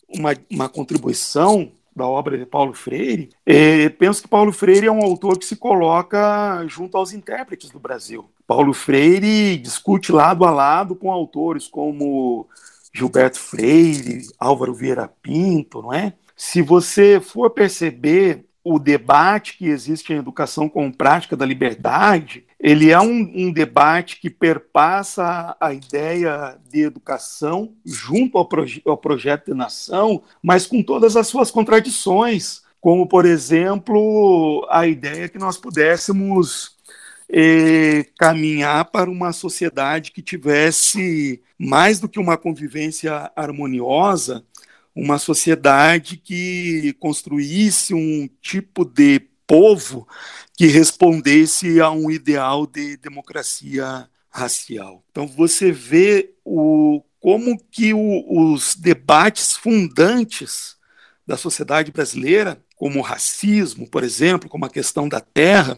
uma, 0.09 0.35
uma 0.49 0.67
contribuição 0.67 1.71
da 1.95 2.07
obra 2.07 2.37
de 2.37 2.45
Paulo 2.45 2.73
Freire, 2.73 3.29
é, 3.45 3.89
penso 3.89 4.23
que 4.23 4.27
Paulo 4.27 4.51
Freire 4.51 4.87
é 4.87 4.91
um 4.91 5.03
autor 5.03 5.37
que 5.37 5.45
se 5.45 5.57
coloca 5.57 6.65
junto 6.67 6.97
aos 6.97 7.13
intérpretes 7.13 7.69
do 7.69 7.79
Brasil. 7.79 8.29
Paulo 8.47 8.73
Freire 8.73 9.57
discute 9.57 10.11
lado 10.11 10.43
a 10.43 10.49
lado 10.49 10.95
com 10.95 11.11
autores 11.11 11.67
como 11.67 12.47
Gilberto 12.93 13.39
Freire, 13.39 14.25
Álvaro 14.39 14.73
Vieira 14.73 15.07
Pinto, 15.21 15.81
não 15.81 15.93
é? 15.93 16.13
Se 16.43 16.59
você 16.59 17.21
for 17.21 17.51
perceber 17.51 18.45
o 18.63 18.79
debate 18.79 19.55
que 19.55 19.67
existe 19.67 20.11
em 20.11 20.17
educação 20.17 20.67
com 20.67 20.91
prática 20.91 21.37
da 21.37 21.45
liberdade, 21.45 22.45
ele 22.59 22.89
é 22.89 22.99
um, 22.99 23.31
um 23.35 23.53
debate 23.53 24.19
que 24.19 24.27
perpassa 24.27 25.55
a 25.61 25.71
ideia 25.71 26.57
de 26.67 26.81
educação 26.81 27.75
junto 27.85 28.39
ao, 28.39 28.47
proje 28.47 28.81
ao 28.87 28.97
projeto 28.97 29.51
de 29.51 29.53
nação, 29.53 30.23
mas 30.41 30.65
com 30.65 30.81
todas 30.81 31.15
as 31.15 31.27
suas 31.27 31.51
contradições, 31.51 32.63
como, 32.81 33.07
por 33.07 33.23
exemplo, 33.23 34.67
a 34.71 34.87
ideia 34.87 35.29
que 35.29 35.37
nós 35.37 35.57
pudéssemos 35.57 36.75
eh, 37.29 38.07
caminhar 38.17 38.85
para 38.85 39.11
uma 39.11 39.31
sociedade 39.31 40.11
que 40.11 40.23
tivesse 40.23 41.39
mais 41.55 41.99
do 41.99 42.09
que 42.09 42.19
uma 42.19 42.35
convivência 42.35 43.31
harmoniosa, 43.35 44.43
uma 44.95 45.17
sociedade 45.17 46.17
que 46.17 46.93
construísse 46.99 47.93
um 47.93 48.29
tipo 48.41 48.83
de 48.85 49.19
povo 49.47 50.07
que 50.55 50.67
respondesse 50.67 51.81
a 51.81 51.91
um 51.91 52.09
ideal 52.09 52.65
de 52.65 52.97
democracia 52.97 54.07
racial. 54.29 55.03
Então 55.11 55.27
você 55.27 55.71
vê 55.71 56.33
o, 56.45 57.03
como 57.19 57.57
que 57.69 57.93
o, 57.93 58.53
os 58.53 58.75
debates 58.75 59.55
fundantes 59.55 60.77
da 61.27 61.37
sociedade 61.37 61.91
brasileira, 61.91 62.61
como 62.75 62.99
o 62.99 63.03
racismo, 63.03 63.89
por 63.89 64.03
exemplo, 64.03 64.49
como 64.49 64.65
a 64.65 64.69
questão 64.69 65.07
da 65.07 65.19
terra, 65.19 65.77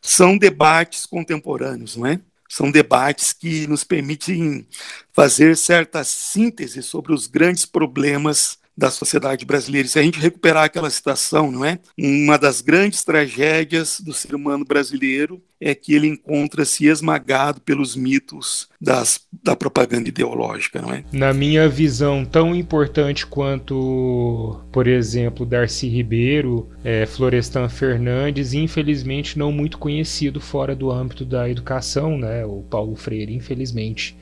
são 0.00 0.38
debates 0.38 1.04
contemporâneos, 1.04 1.96
não 1.96 2.06
é? 2.06 2.20
São 2.50 2.68
debates 2.68 3.32
que 3.32 3.68
nos 3.68 3.84
permitem 3.84 4.66
fazer 5.12 5.56
certa 5.56 6.02
síntese 6.02 6.82
sobre 6.82 7.14
os 7.14 7.28
grandes 7.28 7.64
problemas 7.64 8.58
da 8.76 8.90
sociedade 8.90 9.44
brasileira. 9.44 9.88
Se 9.88 9.98
a 9.98 10.02
gente 10.02 10.18
recuperar 10.18 10.64
aquela 10.64 10.90
citação, 10.90 11.50
não 11.50 11.64
é? 11.64 11.78
Uma 11.98 12.38
das 12.38 12.60
grandes 12.60 13.04
tragédias 13.04 14.00
do 14.00 14.12
ser 14.12 14.34
humano 14.34 14.64
brasileiro 14.64 15.42
é 15.60 15.74
que 15.74 15.94
ele 15.94 16.06
encontra-se 16.06 16.86
esmagado 16.86 17.60
pelos 17.60 17.94
mitos 17.94 18.68
das, 18.80 19.20
da 19.42 19.54
propaganda 19.54 20.08
ideológica, 20.08 20.80
não 20.80 20.94
é? 20.94 21.04
Na 21.12 21.34
minha 21.34 21.68
visão, 21.68 22.24
tão 22.24 22.54
importante 22.54 23.26
quanto, 23.26 24.58
por 24.72 24.86
exemplo, 24.86 25.44
Darcy 25.44 25.86
Ribeiro, 25.86 26.70
é, 26.82 27.04
Florestan 27.04 27.68
Fernandes, 27.68 28.54
infelizmente 28.54 29.38
não 29.38 29.52
muito 29.52 29.76
conhecido 29.76 30.40
fora 30.40 30.74
do 30.74 30.90
âmbito 30.90 31.26
da 31.26 31.48
educação, 31.50 32.16
né? 32.16 32.46
O 32.46 32.62
Paulo 32.62 32.96
Freire, 32.96 33.34
infelizmente. 33.34 34.16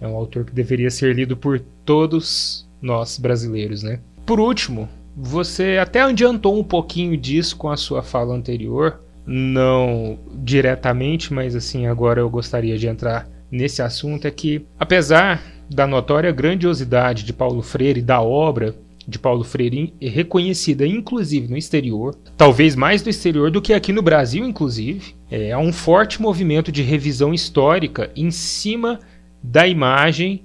É 0.00 0.06
um 0.06 0.14
autor 0.14 0.44
que 0.44 0.52
deveria 0.52 0.90
ser 0.90 1.14
lido 1.14 1.36
por 1.36 1.58
todos 1.84 2.63
nós 2.84 3.18
brasileiros, 3.18 3.82
né? 3.82 4.00
Por 4.26 4.38
último, 4.38 4.88
você 5.16 5.78
até 5.80 6.02
adiantou 6.02 6.58
um 6.58 6.62
pouquinho 6.62 7.16
disso 7.16 7.56
com 7.56 7.70
a 7.70 7.76
sua 7.76 8.02
fala 8.02 8.34
anterior, 8.34 9.00
não 9.26 10.18
diretamente, 10.34 11.32
mas 11.32 11.56
assim, 11.56 11.86
agora 11.86 12.20
eu 12.20 12.28
gostaria 12.28 12.76
de 12.76 12.86
entrar 12.86 13.26
nesse 13.50 13.80
assunto 13.80 14.26
é 14.26 14.30
que 14.30 14.66
apesar 14.78 15.42
da 15.70 15.86
notória 15.86 16.30
grandiosidade 16.30 17.24
de 17.24 17.32
Paulo 17.32 17.62
Freire 17.62 18.02
da 18.02 18.20
obra 18.20 18.74
de 19.06 19.18
Paulo 19.18 19.44
Freire 19.44 19.94
reconhecida 20.00 20.86
inclusive 20.86 21.48
no 21.48 21.56
exterior, 21.56 22.14
talvez 22.36 22.74
mais 22.74 23.02
no 23.02 23.10
exterior 23.10 23.50
do 23.50 23.62
que 23.62 23.72
aqui 23.72 23.92
no 23.92 24.02
Brasil 24.02 24.44
inclusive, 24.44 25.14
é, 25.30 25.52
há 25.52 25.58
um 25.58 25.72
forte 25.72 26.20
movimento 26.20 26.72
de 26.72 26.82
revisão 26.82 27.32
histórica 27.32 28.10
em 28.16 28.30
cima 28.30 28.98
da 29.42 29.66
imagem 29.66 30.44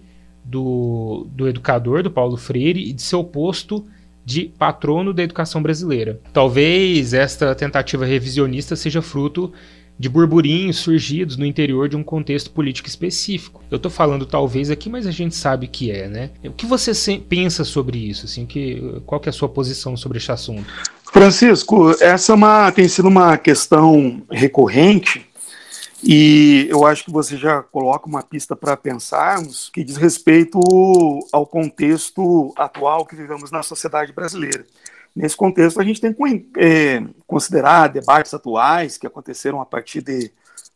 do, 0.50 1.28
do 1.32 1.48
educador, 1.48 2.02
do 2.02 2.12
Paulo 2.12 2.36
Freire, 2.36 2.90
e 2.90 2.94
de 2.94 3.02
seu 3.02 3.24
posto 3.24 3.86
de 4.26 4.52
patrono 4.58 5.14
da 5.14 5.24
educação 5.24 5.62
brasileira. 5.62 6.20
Talvez 6.34 7.14
esta 7.14 7.54
tentativa 7.56 8.06
revisionista 8.06 8.76
seja 8.76 9.02
fruto 9.02 9.52
de 9.98 10.08
burburinhos 10.08 10.78
surgidos 10.78 11.36
no 11.36 11.46
interior 11.46 11.90
de 11.90 11.98
um 11.98 12.04
contexto 12.04 12.52
político 12.52 12.88
específico. 12.88 13.62
Eu 13.70 13.76
estou 13.76 13.92
falando 13.92 14.26
talvez 14.26 14.72
aqui, 14.72 14.90
mas 14.90 15.06
a 15.06 15.12
gente 15.12 15.36
sabe 15.36 15.68
que 15.68 15.92
é, 15.92 16.08
né? 16.08 16.30
O 16.46 16.52
que 16.52 16.66
você 16.66 16.94
pensa 17.18 17.66
sobre 17.66 17.98
isso? 17.98 18.26
Assim, 18.26 18.46
que, 18.46 19.02
qual 19.06 19.20
que 19.20 19.28
é 19.28 19.32
a 19.32 19.34
sua 19.34 19.50
posição 19.50 19.98
sobre 19.98 20.18
este 20.18 20.32
assunto? 20.32 20.66
Francisco, 21.12 21.92
essa 22.00 22.32
é 22.32 22.36
uma, 22.36 22.72
tem 22.72 22.88
sido 22.88 23.08
uma 23.08 23.38
questão 23.38 24.22
recorrente 24.32 25.26
e 26.04 26.68
eu 26.70 26.86
acho 26.86 27.04
que 27.04 27.12
você 27.12 27.36
já 27.36 27.62
coloca 27.62 28.08
uma 28.08 28.24
pista 28.24 28.56
para 28.56 28.78
pensarmos 28.78 29.70
que 29.70 29.84
diz 29.84 29.98
respeito 29.98 30.60
ao 31.32 31.46
contexto 31.46 32.54
atual 32.58 33.06
que 33.06 33.16
vivemos 33.16 33.52
na 33.52 33.62
sociedade 33.64 34.14
brasileira. 34.14 34.66
Nesse 35.16 35.36
contexto, 35.36 35.82
a 35.82 35.84
gente 35.84 36.00
tem 36.00 36.14
que 36.14 36.50
é, 36.58 37.04
considerar 37.28 37.88
debates 37.88 38.34
atuais 38.34 38.98
que 38.98 39.08
aconteceram 39.08 39.60
a 39.60 39.66
partir 39.66 40.02
de 40.02 40.32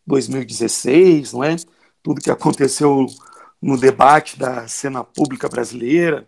2016, 0.05 1.33
não 1.33 1.43
é? 1.43 1.55
Tudo 2.01 2.21
que 2.21 2.31
aconteceu 2.31 3.05
no 3.61 3.77
debate 3.77 4.37
da 4.37 4.67
cena 4.67 5.03
pública 5.03 5.47
brasileira, 5.47 6.27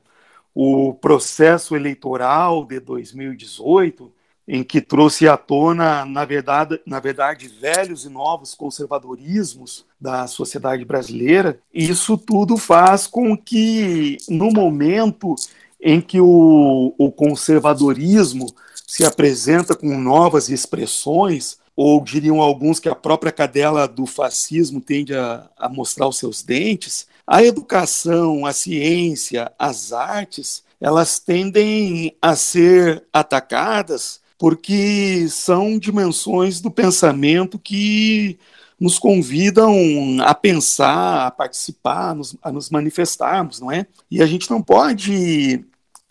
o 0.53 0.93
processo 0.93 1.75
eleitoral 1.75 2.65
de 2.65 2.79
2018, 2.79 4.09
em 4.47 4.63
que 4.63 4.79
trouxe 4.79 5.27
à 5.27 5.35
tona, 5.35 6.05
na 6.05 6.23
verdade, 6.23 6.79
na 6.85 6.99
verdade, 6.99 7.47
velhos 7.47 8.05
e 8.05 8.09
novos 8.09 8.53
conservadorismos 8.53 9.85
da 9.99 10.27
sociedade 10.27 10.85
brasileira. 10.85 11.59
Isso 11.73 12.17
tudo 12.17 12.55
faz 12.55 13.07
com 13.07 13.35
que, 13.35 14.17
no 14.29 14.51
momento 14.51 15.35
em 15.81 15.99
que 15.99 16.21
o, 16.21 16.93
o 16.97 17.11
conservadorismo 17.11 18.53
se 18.85 19.03
apresenta 19.03 19.75
com 19.75 19.97
novas 19.99 20.49
expressões, 20.49 21.57
ou 21.75 22.01
diriam 22.01 22.39
alguns 22.39 22.79
que 22.79 22.87
a 22.87 22.95
própria 22.95 23.31
cadela 23.31 23.87
do 23.87 24.05
fascismo 24.05 24.79
tende 24.79 25.13
a, 25.13 25.49
a 25.57 25.67
mostrar 25.67 26.07
os 26.07 26.17
seus 26.17 26.41
dentes, 26.41 27.05
a 27.27 27.43
educação, 27.43 28.45
a 28.45 28.53
ciência, 28.53 29.51
as 29.59 29.91
artes, 29.91 30.63
elas 30.79 31.19
tendem 31.19 32.15
a 32.21 32.35
ser 32.35 33.03
atacadas 33.11 34.21
porque 34.37 35.27
são 35.29 35.77
dimensões 35.79 36.59
do 36.59 36.69
pensamento 36.69 37.57
que 37.57 38.37
nos 38.79 38.99
convidam 38.99 39.73
a 40.21 40.33
pensar, 40.33 41.27
a 41.27 41.31
participar, 41.31 42.15
a 42.41 42.51
nos, 42.51 42.69
manifestarmos, 42.69 43.59
não 43.59 43.71
é? 43.71 43.87
E 44.11 44.21
a 44.21 44.25
gente 44.25 44.49
não 44.49 44.61
pode 44.61 45.63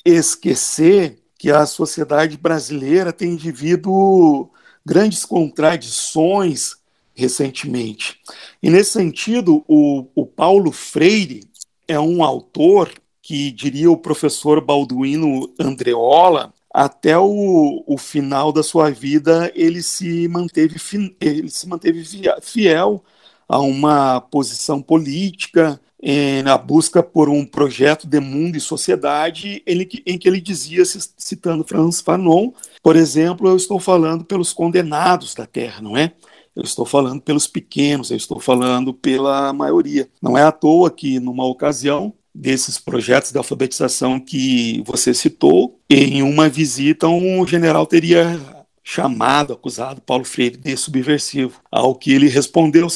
esquecer 0.05 1.19
que 1.39 1.51
a 1.51 1.67
sociedade 1.67 2.39
brasileira 2.39 3.13
tem 3.13 3.37
vivido 3.37 4.49
grandes 4.85 5.25
contradições 5.25 6.77
recentemente. 7.15 8.19
E 8.63 8.71
nesse 8.71 8.93
sentido, 8.93 9.63
o, 9.69 10.07
o 10.15 10.27
Paulo 10.27 10.73
Freire 10.73 11.45
é 11.87 12.01
um 12.01 12.25
autor 12.25 12.91
que, 13.21 13.51
diria 13.51 13.91
o 13.91 13.97
professor 13.97 14.61
Balduino 14.61 15.53
Andreola, 15.59 16.54
até 16.75 17.17
o, 17.17 17.85
o 17.87 17.97
final 17.97 18.53
da 18.53 18.65
sua 18.65 18.91
vida 18.91 19.53
ele 19.55 19.81
se 19.81 20.27
manteve 20.27 20.75
ele 21.21 21.49
se 21.49 21.69
manteve 21.69 22.05
fiel 22.43 23.05
a 23.49 23.61
uma 23.61 24.21
posição 24.21 24.83
política 24.83 25.81
eh, 26.03 26.43
na 26.43 26.59
busca 26.59 27.01
por 27.01 27.29
um 27.29 27.47
projeto 27.47 28.09
de 28.09 28.19
mundo 28.19 28.57
e 28.57 28.61
sociedade 28.61 29.63
ele, 29.65 29.89
em 30.05 30.19
que 30.19 30.29
ele 30.29 30.41
dizia 30.41 30.83
citando 30.85 31.63
Franz 31.63 32.01
Fanon 32.01 32.53
por 32.83 32.97
exemplo 32.97 33.49
eu 33.49 33.57
estou 33.57 33.79
falando 33.79 34.25
pelos 34.25 34.53
condenados 34.53 35.33
da 35.33 35.47
terra 35.47 35.81
não 35.81 35.97
é 35.97 36.13
eu 36.57 36.63
estou 36.63 36.87
falando 36.87 37.21
pelos 37.21 37.49
pequenos, 37.49 38.11
eu 38.11 38.17
estou 38.17 38.39
falando 38.39 38.95
pela 38.95 39.53
maioria. 39.53 40.09
Não 40.23 40.39
é 40.39 40.43
à 40.45 40.53
toa 40.53 40.89
que, 40.89 41.19
numa 41.19 41.45
ocasião, 41.45 42.15
desses 42.35 42.79
projetos 42.79 43.31
de 43.31 43.39
alfabetização 43.39 44.19
que 44.19 44.83
você 44.85 45.15
citou, 45.15 45.79
em 45.89 46.23
uma 46.23 46.49
visita 46.49 47.07
um 47.07 47.47
general 47.47 47.87
teria 47.87 48.41
chamado, 48.83 49.53
acusado 49.53 50.01
Paulo 50.03 50.25
Freire 50.25 50.57
de 50.57 50.77
subversivo, 50.77 51.61
ao 51.71 51.95
que 51.95 52.13
ele 52.13 52.29
respondeu, 52.29 52.89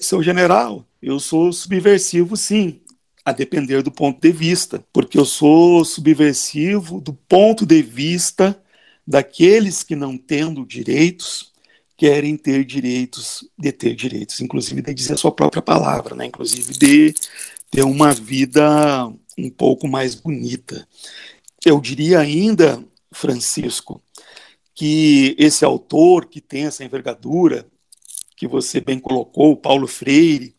seu 0.00 0.22
general, 0.22 0.84
eu 1.00 1.20
sou 1.20 1.52
subversivo 1.52 2.36
sim, 2.36 2.80
a 3.24 3.32
depender 3.32 3.82
do 3.82 3.90
ponto 3.90 4.20
de 4.20 4.32
vista, 4.32 4.84
porque 4.92 5.18
eu 5.18 5.24
sou 5.24 5.84
subversivo 5.84 7.00
do 7.00 7.12
ponto 7.12 7.66
de 7.66 7.82
vista 7.82 8.60
daqueles 9.06 9.82
que 9.82 9.94
não 9.94 10.16
tendo 10.16 10.64
direitos 10.64 11.52
querem 11.96 12.36
ter 12.36 12.64
direitos 12.64 13.48
de 13.58 13.72
ter 13.72 13.94
direitos, 13.94 14.40
inclusive 14.40 14.82
de 14.82 14.94
dizer 14.94 15.14
a 15.14 15.16
sua 15.16 15.32
própria 15.32 15.62
palavra, 15.62 16.14
né? 16.14 16.26
inclusive 16.26 16.72
de 16.74 17.14
ter 17.70 17.82
uma 17.82 18.12
vida 18.12 19.06
um 19.38 19.50
pouco 19.50 19.86
mais 19.86 20.14
bonita. 20.14 20.86
Eu 21.64 21.80
diria 21.80 22.20
ainda, 22.20 22.82
Francisco, 23.12 24.02
que 24.74 25.34
esse 25.38 25.64
autor 25.64 26.26
que 26.26 26.40
tem 26.40 26.66
essa 26.66 26.84
envergadura, 26.84 27.66
que 28.36 28.46
você 28.46 28.80
bem 28.80 28.98
colocou, 28.98 29.56
Paulo 29.56 29.86
Freire, 29.86 30.54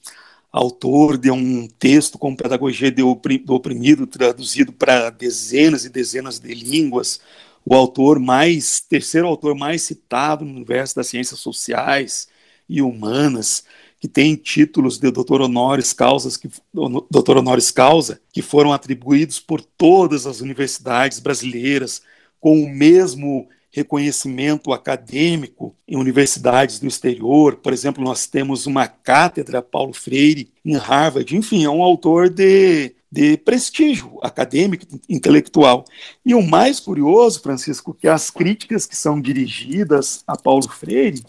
autor 0.52 1.17
de 1.17 1.30
um 1.30 1.67
texto 1.67 2.17
com 2.17 2.36
pedagogia 2.36 2.91
do 2.91 3.10
oprimido, 3.54 4.08
traduzido 4.08 4.74
para 4.74 5.10
dezenas 5.10 5.86
e 5.86 5.89
dezenas 5.89 6.39
de 6.39 6.54
línguas, 6.54 7.20
o 7.63 7.76
autor 7.76 8.20
mais, 8.20 8.80
terceiro 8.80 9.28
autor 9.28 9.54
mais 9.54 9.82
citado 9.84 10.46
no 10.46 10.52
universo 10.52 10.96
das 10.96 11.08
ciências 11.08 11.39
sociais 11.39 12.28
e 12.67 12.82
humanas, 12.82 13.65
que 14.00 14.08
tem 14.08 14.36
títulos 14.36 15.00
de 15.00 15.10
doutor 15.12 15.42
honoris 15.42 15.92
causa, 15.94 16.40
que, 16.40 16.50
doutor 16.74 17.38
honoris 17.38 17.72
causa, 17.72 18.22
que 18.32 18.42
foram 18.42 18.72
atribuídos 18.72 19.40
por 19.40 19.62
todas 19.62 20.28
as 20.28 20.40
universidades 20.40 21.20
brasileiras 21.20 22.02
com 22.40 22.64
o 22.64 22.70
mesmo 22.70 23.48
reconhecimento 23.72 24.72
acadêmico 24.72 25.76
em 25.88 25.98
universidades 25.98 26.80
do 26.80 26.88
exterior. 26.88 27.58
Por 27.58 27.74
exemplo, 27.74 28.04
nós 28.04 28.26
temos 28.26 28.66
uma 28.66 28.88
cátedra 28.88 29.62
Paulo 29.62 29.94
Freire 29.94 30.52
em 30.64 30.76
Harvard. 30.76 31.36
Enfim, 31.36 31.64
é 31.64 31.70
um 31.70 31.84
autor 31.84 32.30
de, 32.30 32.96
de 33.12 33.38
prestígio 33.38 34.20
acadêmico, 34.22 34.86
intelectual. 35.08 35.86
E 36.26 36.36
o 36.36 36.41
mais 36.41 36.80
curioso, 36.80 37.41
Francisco, 37.41 37.93
que 37.93 38.08
as 38.08 38.30
críticas 38.30 38.86
que 38.86 38.96
são 38.96 39.20
dirigidas 39.20 40.24
a 40.28 40.36
Paulo 40.38 40.67
Freire 40.70 41.24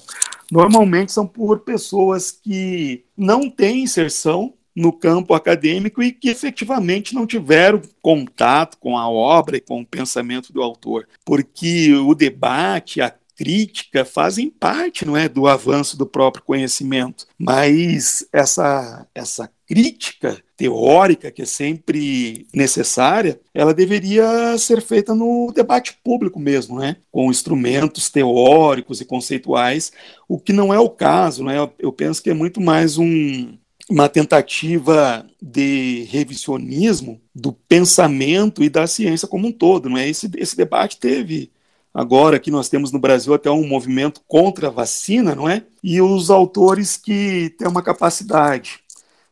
normalmente 0.50 1.12
são 1.12 1.26
por 1.26 1.60
pessoas 1.60 2.30
que 2.32 3.04
não 3.16 3.48
têm 3.48 3.82
inserção 3.82 4.54
no 4.74 4.92
campo 4.92 5.34
acadêmico 5.34 6.02
e 6.02 6.12
que 6.12 6.28
efetivamente 6.28 7.14
não 7.14 7.26
tiveram 7.26 7.82
contato 8.00 8.78
com 8.78 8.96
a 8.96 9.08
obra 9.08 9.56
e 9.56 9.60
com 9.60 9.80
o 9.80 9.86
pensamento 9.86 10.52
do 10.52 10.62
autor, 10.62 11.08
porque 11.24 11.92
o 11.94 12.14
debate, 12.14 13.00
a 13.00 13.12
crítica 13.36 14.04
fazem 14.04 14.48
parte, 14.48 15.04
não 15.04 15.16
é, 15.16 15.28
do 15.28 15.46
avanço 15.46 15.96
do 15.96 16.06
próprio 16.06 16.44
conhecimento, 16.44 17.26
mas 17.36 18.26
essa 18.32 19.06
essa 19.14 19.50
crítica 19.66 20.42
teórica 20.58 21.30
que 21.30 21.42
é 21.42 21.46
sempre 21.46 22.48
necessária, 22.52 23.40
ela 23.54 23.72
deveria 23.72 24.58
ser 24.58 24.82
feita 24.82 25.14
no 25.14 25.52
debate 25.54 25.96
público 26.02 26.40
mesmo, 26.40 26.80
né? 26.80 26.96
com 27.12 27.30
instrumentos 27.30 28.10
teóricos 28.10 29.00
e 29.00 29.04
conceituais, 29.04 29.92
o 30.28 30.36
que 30.36 30.52
não 30.52 30.74
é 30.74 30.78
o 30.78 30.90
caso. 30.90 31.44
Né? 31.44 31.54
Eu 31.78 31.92
penso 31.92 32.20
que 32.20 32.28
é 32.28 32.34
muito 32.34 32.60
mais 32.60 32.98
um, 32.98 33.56
uma 33.88 34.08
tentativa 34.08 35.24
de 35.40 36.08
revisionismo 36.10 37.20
do 37.32 37.52
pensamento 37.52 38.60
e 38.60 38.68
da 38.68 38.88
ciência 38.88 39.28
como 39.28 39.46
um 39.46 39.52
todo. 39.52 39.88
Não 39.88 39.96
é? 39.96 40.08
esse, 40.08 40.28
esse 40.36 40.56
debate 40.56 40.98
teve 40.98 41.52
agora 41.94 42.40
que 42.40 42.50
nós 42.50 42.68
temos 42.68 42.90
no 42.90 42.98
Brasil 42.98 43.32
até 43.32 43.48
um 43.48 43.66
movimento 43.66 44.20
contra 44.26 44.66
a 44.66 44.72
vacina, 44.72 45.36
não 45.36 45.48
é? 45.48 45.62
E 45.84 46.00
os 46.02 46.30
autores 46.30 46.96
que 46.96 47.54
têm 47.56 47.68
uma 47.68 47.82
capacidade 47.82 48.80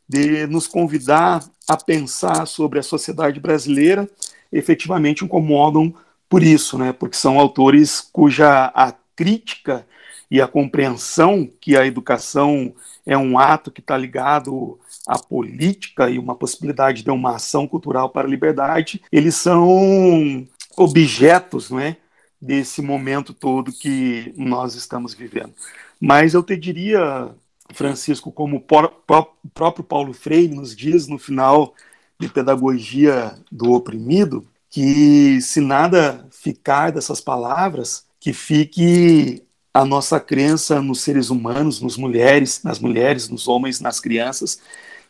de 0.09 0.47
nos 0.47 0.66
convidar 0.66 1.45
a 1.69 1.77
pensar 1.77 2.47
sobre 2.47 2.79
a 2.79 2.83
sociedade 2.83 3.40
brasileira 3.40 4.09
efetivamente 4.53 5.25
incomodam 5.25 5.92
por 6.29 6.42
isso, 6.42 6.79
né? 6.79 6.92
Porque 6.92 7.16
são 7.16 7.38
autores 7.38 8.01
cuja 8.12 8.73
a 8.75 8.92
crítica 9.14 9.87
e 10.31 10.40
a 10.40 10.49
compreensão 10.49 11.49
que 11.61 11.77
a 11.77 11.87
educação 11.87 12.75
é 13.05 13.16
um 13.16 13.38
ato 13.38 13.71
que 13.71 13.81
está 13.81 13.97
ligado 13.97 14.79
à 15.07 15.19
política 15.19 16.11
e 16.11 16.19
uma 16.19 16.35
possibilidade 16.35 17.05
de 17.05 17.11
uma 17.11 17.37
ação 17.37 17.66
cultural 17.66 18.11
para 18.11 18.27
a 18.27 18.31
liberdade, 18.31 19.01
eles 19.12 19.37
são 19.37 20.47
objetos 20.77 21.71
não 21.71 21.79
é, 21.79 21.97
desse 22.40 22.83
momento 22.83 23.33
todo 23.33 23.73
que 23.73 24.35
nós 24.37 24.75
estamos 24.75 25.14
vivendo. 25.14 25.55
Mas 26.01 26.35
eu 26.35 26.42
te 26.42 26.57
diria, 26.57 27.31
Francisco, 27.72 28.31
como 28.31 28.57
o 28.57 29.48
próprio 29.50 29.85
Paulo 29.85 30.12
Freire 30.12 30.55
nos 30.55 30.74
diz 30.74 31.07
no 31.07 31.18
final 31.18 31.74
de 32.18 32.29
Pedagogia 32.29 33.35
do 33.50 33.72
Oprimido, 33.72 34.46
que 34.70 35.40
se 35.40 35.61
nada 35.61 36.26
ficar 36.31 36.92
dessas 36.92 37.20
palavras, 37.20 38.07
que 38.18 38.33
fique 38.33 39.42
a 39.72 39.85
nossa 39.85 40.18
crença 40.18 40.81
nos 40.81 41.02
seres 41.02 41.29
humanos, 41.29 41.81
nos 41.81 41.96
mulheres, 41.96 42.62
nas 42.62 42.79
mulheres, 42.79 43.29
nos 43.29 43.46
homens, 43.46 43.81
nas 43.81 44.00
crianças 44.00 44.61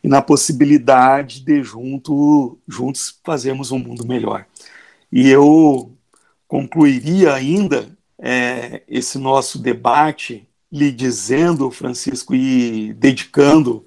e 0.02 0.08
na 0.08 0.20
possibilidade 0.20 1.44
de 1.44 1.62
junto, 1.62 2.58
juntos 2.66 3.20
fazermos 3.24 3.70
um 3.70 3.78
mundo 3.78 4.06
melhor. 4.06 4.46
E 5.10 5.28
eu 5.28 5.92
concluiria 6.48 7.32
ainda 7.32 7.88
é, 8.18 8.82
esse 8.88 9.18
nosso 9.18 9.58
debate 9.58 10.48
lhe 10.70 10.90
dizendo, 10.90 11.70
Francisco, 11.70 12.34
e 12.34 12.92
dedicando 12.94 13.86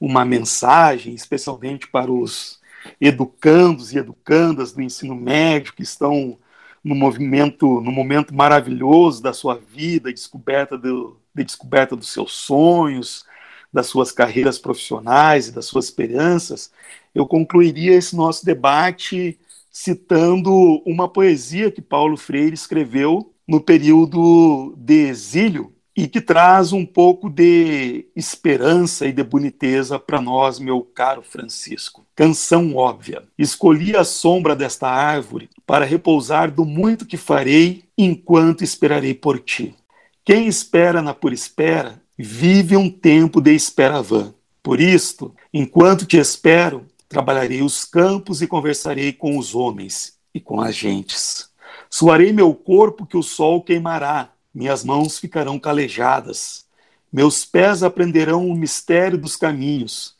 uma 0.00 0.24
mensagem, 0.24 1.14
especialmente 1.14 1.88
para 1.88 2.10
os 2.10 2.60
educandos 3.00 3.92
e 3.92 3.98
educandas 3.98 4.72
do 4.72 4.82
ensino 4.82 5.14
médio 5.14 5.74
que 5.74 5.82
estão 5.82 6.38
no 6.84 6.94
movimento, 6.94 7.80
no 7.80 7.90
momento 7.90 8.34
maravilhoso 8.34 9.22
da 9.22 9.32
sua 9.32 9.56
vida, 9.56 10.12
descoberta 10.12 10.78
do, 10.78 11.20
de 11.34 11.44
descoberta 11.44 11.96
dos 11.96 12.12
seus 12.12 12.32
sonhos, 12.32 13.24
das 13.72 13.86
suas 13.88 14.12
carreiras 14.12 14.58
profissionais 14.58 15.48
e 15.48 15.52
das 15.52 15.66
suas 15.66 15.86
esperanças, 15.86 16.70
eu 17.14 17.26
concluiria 17.26 17.94
esse 17.94 18.14
nosso 18.16 18.44
debate 18.44 19.38
citando 19.70 20.50
uma 20.86 21.08
poesia 21.08 21.70
que 21.70 21.82
Paulo 21.82 22.16
Freire 22.16 22.54
escreveu 22.54 23.34
no 23.46 23.60
período 23.60 24.74
de 24.78 25.08
exílio 25.08 25.75
e 25.96 26.06
que 26.06 26.20
traz 26.20 26.74
um 26.74 26.84
pouco 26.84 27.30
de 27.30 28.06
esperança 28.14 29.06
e 29.06 29.12
de 29.12 29.24
boniteza 29.24 29.98
para 29.98 30.20
nós, 30.20 30.58
meu 30.58 30.82
caro 30.82 31.22
Francisco. 31.22 32.04
Canção 32.14 32.76
óbvia. 32.76 33.22
Escolhi 33.38 33.96
a 33.96 34.04
sombra 34.04 34.54
desta 34.54 34.88
árvore 34.88 35.48
para 35.66 35.86
repousar 35.86 36.50
do 36.50 36.66
muito 36.66 37.06
que 37.06 37.16
farei 37.16 37.84
enquanto 37.96 38.62
esperarei 38.62 39.14
por 39.14 39.38
ti. 39.40 39.74
Quem 40.22 40.46
espera 40.46 41.00
na 41.00 41.14
por 41.14 41.32
espera 41.32 42.02
vive 42.18 42.76
um 42.76 42.90
tempo 42.90 43.40
de 43.40 43.54
espera 43.54 44.02
vã. 44.02 44.34
Por 44.62 44.80
isto, 44.80 45.34
enquanto 45.54 46.04
te 46.04 46.18
espero, 46.18 46.84
trabalharei 47.08 47.62
os 47.62 47.84
campos 47.84 48.42
e 48.42 48.46
conversarei 48.46 49.12
com 49.12 49.38
os 49.38 49.54
homens 49.54 50.18
e 50.34 50.40
com 50.40 50.60
as 50.60 50.74
gentes. 50.74 51.48
Suarei 51.88 52.32
meu 52.32 52.52
corpo 52.52 53.06
que 53.06 53.16
o 53.16 53.22
sol 53.22 53.62
queimará 53.62 54.35
minhas 54.56 54.82
mãos 54.82 55.18
ficarão 55.18 55.58
calejadas, 55.58 56.64
meus 57.12 57.44
pés 57.44 57.82
aprenderão 57.82 58.48
o 58.48 58.56
mistério 58.56 59.18
dos 59.18 59.36
caminhos, 59.36 60.16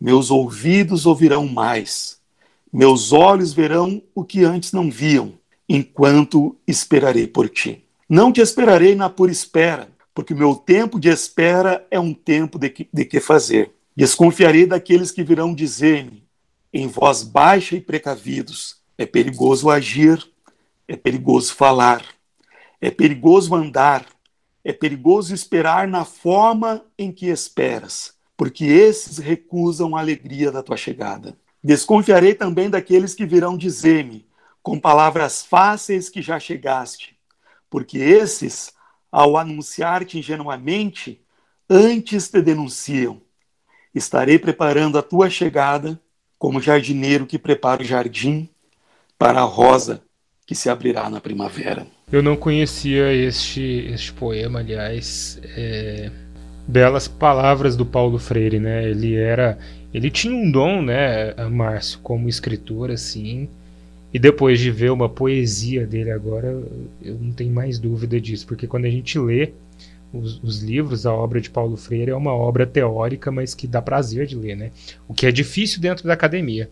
meus 0.00 0.30
ouvidos 0.30 1.06
ouvirão 1.06 1.48
mais, 1.48 2.20
meus 2.72 3.12
olhos 3.12 3.52
verão 3.52 4.00
o 4.14 4.22
que 4.22 4.44
antes 4.44 4.70
não 4.70 4.88
viam, 4.88 5.34
enquanto 5.68 6.56
esperarei 6.68 7.26
por 7.26 7.48
ti. 7.48 7.84
Não 8.08 8.32
te 8.32 8.40
esperarei 8.40 8.94
na 8.94 9.10
pura 9.10 9.32
espera, 9.32 9.90
porque 10.14 10.34
o 10.34 10.36
meu 10.36 10.54
tempo 10.54 11.00
de 11.00 11.08
espera 11.08 11.84
é 11.90 11.98
um 11.98 12.14
tempo 12.14 12.60
de 12.60 12.70
que, 12.70 12.88
de 12.92 13.04
que 13.04 13.18
fazer. 13.18 13.72
Desconfiarei 13.96 14.66
daqueles 14.66 15.10
que 15.10 15.24
virão 15.24 15.52
dizer-me, 15.52 16.22
em 16.72 16.86
voz 16.86 17.24
baixa 17.24 17.74
e 17.74 17.80
precavidos: 17.80 18.76
é 18.96 19.04
perigoso 19.04 19.68
agir, 19.68 20.24
é 20.86 20.94
perigoso 20.94 21.52
falar 21.54 22.04
é 22.80 22.90
perigoso 22.90 23.54
andar, 23.54 24.06
é 24.64 24.72
perigoso 24.72 25.34
esperar 25.34 25.86
na 25.86 26.04
forma 26.04 26.84
em 26.98 27.12
que 27.12 27.26
esperas, 27.26 28.14
porque 28.36 28.64
esses 28.64 29.18
recusam 29.18 29.94
a 29.94 30.00
alegria 30.00 30.50
da 30.50 30.62
tua 30.62 30.76
chegada. 30.76 31.36
Desconfiarei 31.62 32.34
também 32.34 32.70
daqueles 32.70 33.14
que 33.14 33.26
virão 33.26 33.56
dizer-me, 33.56 34.26
com 34.62 34.78
palavras 34.78 35.42
fáceis 35.42 36.08
que 36.08 36.22
já 36.22 36.38
chegaste, 36.38 37.16
porque 37.68 37.98
esses, 37.98 38.72
ao 39.12 39.36
anunciar-te 39.36 40.18
ingenuamente, 40.18 41.22
antes 41.68 42.28
te 42.28 42.40
denunciam. 42.40 43.20
Estarei 43.94 44.38
preparando 44.38 44.98
a 44.98 45.02
tua 45.02 45.28
chegada 45.28 46.00
como 46.38 46.60
jardineiro 46.60 47.26
que 47.26 47.38
prepara 47.38 47.82
o 47.82 47.84
jardim 47.84 48.48
para 49.18 49.40
a 49.40 49.44
rosa 49.44 50.02
que 50.50 50.54
se 50.56 50.68
abrirá 50.68 51.08
na 51.08 51.20
primavera. 51.20 51.86
Eu 52.10 52.24
não 52.24 52.36
conhecia 52.36 53.12
este, 53.12 53.86
este 53.92 54.12
poema, 54.12 54.58
aliás. 54.58 55.40
É... 55.56 56.10
Belas 56.66 57.06
palavras 57.06 57.76
do 57.76 57.86
Paulo 57.86 58.18
Freire, 58.18 58.58
né? 58.58 58.90
Ele 58.90 59.14
era. 59.14 59.56
Ele 59.94 60.10
tinha 60.10 60.34
um 60.34 60.50
dom, 60.50 60.82
né, 60.82 61.32
Márcio, 61.48 62.00
como 62.02 62.28
escritor, 62.28 62.90
assim. 62.90 63.48
E 64.12 64.18
depois 64.18 64.58
de 64.58 64.72
ver 64.72 64.90
uma 64.90 65.08
poesia 65.08 65.86
dele 65.86 66.10
agora, 66.10 66.48
eu 67.00 67.14
não 67.14 67.30
tenho 67.30 67.54
mais 67.54 67.78
dúvida 67.78 68.20
disso, 68.20 68.44
porque 68.44 68.66
quando 68.66 68.86
a 68.86 68.90
gente 68.90 69.20
lê 69.20 69.52
os, 70.12 70.42
os, 70.42 70.62
livros, 70.64 71.06
a 71.06 71.14
obra 71.14 71.40
de 71.40 71.48
Paulo 71.48 71.76
Freire 71.76 72.10
é 72.10 72.16
uma 72.16 72.34
obra 72.34 72.66
teórica, 72.66 73.30
mas 73.30 73.54
que 73.54 73.68
dá 73.68 73.80
prazer 73.80 74.26
de 74.26 74.34
ler, 74.34 74.56
né? 74.56 74.72
O 75.06 75.14
que 75.14 75.26
é 75.26 75.30
difícil 75.30 75.80
dentro 75.80 76.08
da 76.08 76.14
academia. 76.14 76.68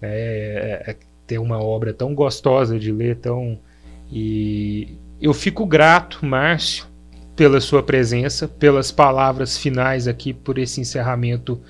Né? 0.00 0.08
É, 0.08 0.84
é 0.86 0.96
ter 1.28 1.38
uma 1.38 1.62
obra 1.62 1.92
tão 1.92 2.14
gostosa 2.14 2.78
de 2.78 2.90
ler, 2.90 3.16
tão 3.16 3.58
E 4.10 4.96
eu 5.20 5.34
fico 5.34 5.66
grato, 5.66 6.24
Márcio, 6.24 6.86
pela 7.36 7.60
sua 7.60 7.82
presença, 7.82 8.48
pelas 8.48 8.90
palavras 8.90 9.56
finais 9.56 10.08
aqui, 10.08 10.32
por 10.32 10.58
esse 10.58 10.80
encerramento 10.80 11.60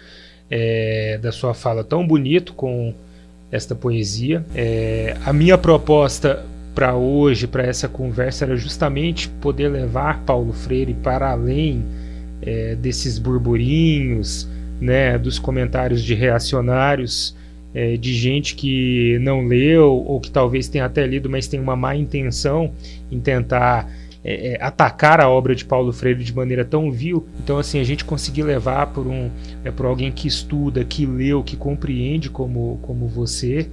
é, 0.49 1.19
da 1.21 1.33
sua 1.33 1.53
fala 1.53 1.83
tão 1.83 2.07
bonito 2.07 2.55
com 2.55 2.95
esta 3.51 3.75
poesia. 3.75 4.47
É, 4.55 5.17
a 5.27 5.33
minha 5.33 5.59
proposta 5.59 6.47
para 6.75 6.95
hoje, 6.95 7.49
para 7.49 7.67
essa 7.67 7.89
conversa, 7.89 8.45
era 8.45 8.57
justamente 8.57 9.29
poder 9.29 9.69
levar 9.69 10.23
Paulo 10.23 10.53
Freire 10.53 10.95
para 10.95 11.33
além 11.33 11.85
é, 12.41 12.77
desses 12.77 13.19
burburinhos, 13.19 14.49
né, 14.81 15.19
dos 15.19 15.41
comentários 15.41 16.05
de 16.05 16.15
reacionários, 16.15 17.35
é, 17.75 17.97
de 17.97 18.15
gente 18.15 18.55
que 18.55 19.19
não 19.21 19.47
leu 19.47 19.91
ou 19.93 20.21
que 20.21 20.31
talvez 20.31 20.69
tenha 20.69 20.85
até 20.85 21.07
lido, 21.07 21.29
mas 21.29 21.47
tem 21.47 21.61
uma 21.61 21.77
má 21.77 21.95
intenção 21.95 22.73
em 23.11 23.21
tentar 23.21 23.91
é, 24.25 24.55
é, 24.55 24.63
atacar 24.63 25.21
a 25.21 25.29
obra 25.29 25.55
de 25.55 25.65
Paulo 25.65 25.93
Freire 25.93 26.25
de 26.25 26.35
maneira 26.35 26.65
tão 26.65 26.91
vil. 26.91 27.27
Então, 27.43 27.59
assim, 27.59 27.81
a 27.81 27.85
gente 27.85 28.05
conseguir 28.05 28.43
levar 28.43 28.89
por 28.89 29.07
um 29.07 29.31
é, 29.65 29.71
por 29.71 29.87
alguém 29.87 30.11
que 30.11 30.27
estuda, 30.27 30.85
que 30.85 31.07
leu, 31.07 31.43
que 31.43 31.57
compreende 31.57 32.29
como, 32.29 32.79
como 32.83 33.07
você, 33.07 33.69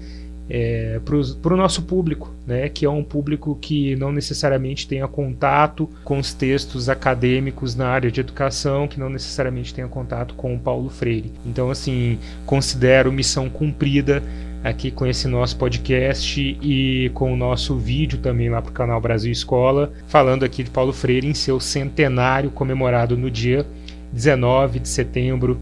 é, 0.50 1.00
para 1.42 1.54
o 1.54 1.58
nosso 1.58 1.84
público, 1.84 2.34
né, 2.46 2.70
que 2.70 2.86
é 2.86 2.90
um 2.90 3.04
público 3.04 3.58
que 3.60 3.96
não 3.96 4.12
necessariamente 4.12 4.88
tenha 4.88 5.08
contato 5.08 5.90
com 6.04 6.20
os 6.20 6.34
textos 6.34 6.88
acadêmicos 6.88 7.76
na 7.76 7.88
área 7.88 8.12
de 8.12 8.20
educação, 8.20 8.88
que 8.88 9.00
não 9.00 9.10
necessariamente 9.10 9.74
tenha 9.74 9.88
contato 9.88 10.36
com 10.36 10.54
o 10.54 10.60
Paulo 10.60 10.90
Freire. 10.90 11.32
Então, 11.46 11.70
assim, 11.72 12.20
considero 12.46 13.12
missão 13.12 13.50
cumprida 13.50 14.22
aqui 14.64 14.90
com 14.90 15.06
esse 15.06 15.28
nosso 15.28 15.58
podcast 15.58 16.58
e 16.62 17.12
com 17.14 17.32
o 17.32 17.38
nosso 17.38 17.78
vídeo 17.78 18.18
também 18.18 18.50
lá 18.50 18.62
para 18.62 18.72
o 18.72 18.74
canal 18.74 19.00
Brasil 19.00 19.32
Escola, 19.32 19.92
falando 20.08 20.44
aqui 20.44 20.64
de 20.64 20.72
Paulo 20.72 20.92
Freire 20.92 21.28
em 21.28 21.36
seu 21.36 21.60
centenário 21.60 22.50
comemorado 22.50 23.16
no 23.16 23.30
dia 23.30 23.66
19 24.12 24.80
de 24.80 24.90
setembro 24.90 25.60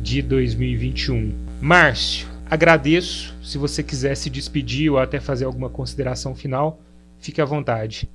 de 0.00 0.22
2021. 0.22 1.34
Márcio, 1.60 2.28
agradeço. 2.50 3.34
Se 3.42 3.58
você 3.58 3.82
quiser 3.82 4.16
se 4.16 4.30
despedir 4.30 4.90
ou 4.90 4.98
até 4.98 5.20
fazer 5.20 5.44
alguma 5.44 5.68
consideração 5.68 6.34
final, 6.34 6.80
fique 7.18 7.40
à 7.40 7.44
vontade. 7.44 8.08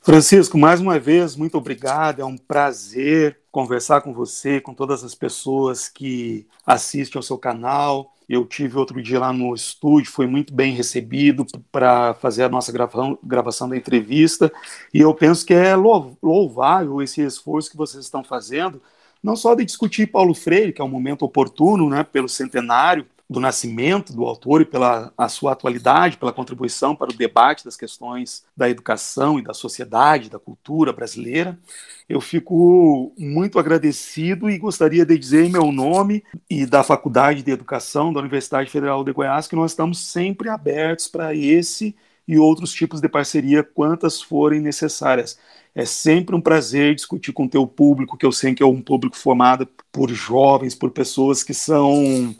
Francisco, 0.00 0.56
mais 0.56 0.80
uma 0.80 0.98
vez, 0.98 1.34
muito 1.34 1.58
obrigado. 1.58 2.20
É 2.20 2.24
um 2.24 2.36
prazer 2.36 3.38
conversar 3.50 4.00
com 4.02 4.12
você, 4.12 4.60
com 4.60 4.72
todas 4.72 5.02
as 5.02 5.14
pessoas 5.14 5.88
que 5.88 6.46
assistem 6.64 7.18
ao 7.18 7.22
seu 7.22 7.36
canal. 7.36 8.14
Eu 8.28 8.44
tive 8.44 8.78
outro 8.78 9.02
dia 9.02 9.18
lá 9.18 9.32
no 9.32 9.54
estúdio, 9.54 10.12
foi 10.12 10.26
muito 10.26 10.52
bem 10.52 10.74
recebido 10.74 11.46
para 11.72 12.14
fazer 12.14 12.44
a 12.44 12.48
nossa 12.48 12.70
gravação, 12.70 13.18
gravação 13.24 13.68
da 13.68 13.76
entrevista. 13.76 14.52
E 14.92 15.00
eu 15.00 15.14
penso 15.14 15.44
que 15.44 15.54
é 15.54 15.74
louvável 15.74 17.02
esse 17.02 17.22
esforço 17.22 17.70
que 17.70 17.76
vocês 17.76 18.04
estão 18.04 18.22
fazendo, 18.22 18.82
não 19.22 19.34
só 19.34 19.54
de 19.54 19.64
discutir 19.64 20.06
Paulo 20.06 20.34
Freire, 20.34 20.72
que 20.72 20.80
é 20.80 20.84
um 20.84 20.88
momento 20.88 21.22
oportuno, 21.22 21.88
né, 21.88 22.04
pelo 22.04 22.28
centenário, 22.28 23.06
do 23.28 23.40
nascimento 23.40 24.14
do 24.14 24.24
autor 24.24 24.62
e 24.62 24.64
pela 24.64 25.12
a 25.16 25.28
sua 25.28 25.52
atualidade, 25.52 26.16
pela 26.16 26.32
contribuição 26.32 26.96
para 26.96 27.10
o 27.10 27.16
debate 27.16 27.64
das 27.64 27.76
questões 27.76 28.44
da 28.56 28.70
educação 28.70 29.38
e 29.38 29.42
da 29.42 29.52
sociedade, 29.52 30.30
da 30.30 30.38
cultura 30.38 30.92
brasileira. 30.92 31.58
Eu 32.08 32.22
fico 32.22 33.12
muito 33.18 33.58
agradecido 33.58 34.48
e 34.48 34.56
gostaria 34.56 35.04
de 35.04 35.18
dizer 35.18 35.44
em 35.44 35.52
meu 35.52 35.70
nome 35.70 36.24
e 36.48 36.64
da 36.64 36.82
Faculdade 36.82 37.42
de 37.42 37.50
Educação 37.50 38.12
da 38.12 38.20
Universidade 38.20 38.70
Federal 38.70 39.04
de 39.04 39.12
Goiás 39.12 39.46
que 39.46 39.56
nós 39.56 39.72
estamos 39.72 39.98
sempre 39.98 40.48
abertos 40.48 41.06
para 41.06 41.34
esse 41.34 41.94
e 42.26 42.38
outros 42.38 42.72
tipos 42.72 43.00
de 43.00 43.08
parceria, 43.08 43.62
quantas 43.62 44.20
forem 44.20 44.60
necessárias. 44.60 45.38
É 45.74 45.84
sempre 45.84 46.34
um 46.34 46.40
prazer 46.40 46.94
discutir 46.94 47.32
com 47.32 47.44
o 47.44 47.48
teu 47.48 47.66
público, 47.66 48.18
que 48.18 48.26
eu 48.26 48.32
sei 48.32 48.54
que 48.54 48.62
é 48.62 48.66
um 48.66 48.82
público 48.82 49.16
formado 49.16 49.66
por 49.90 50.10
jovens, 50.10 50.74
por 50.74 50.90
pessoas 50.90 51.42
que 51.42 51.54
são 51.54 52.34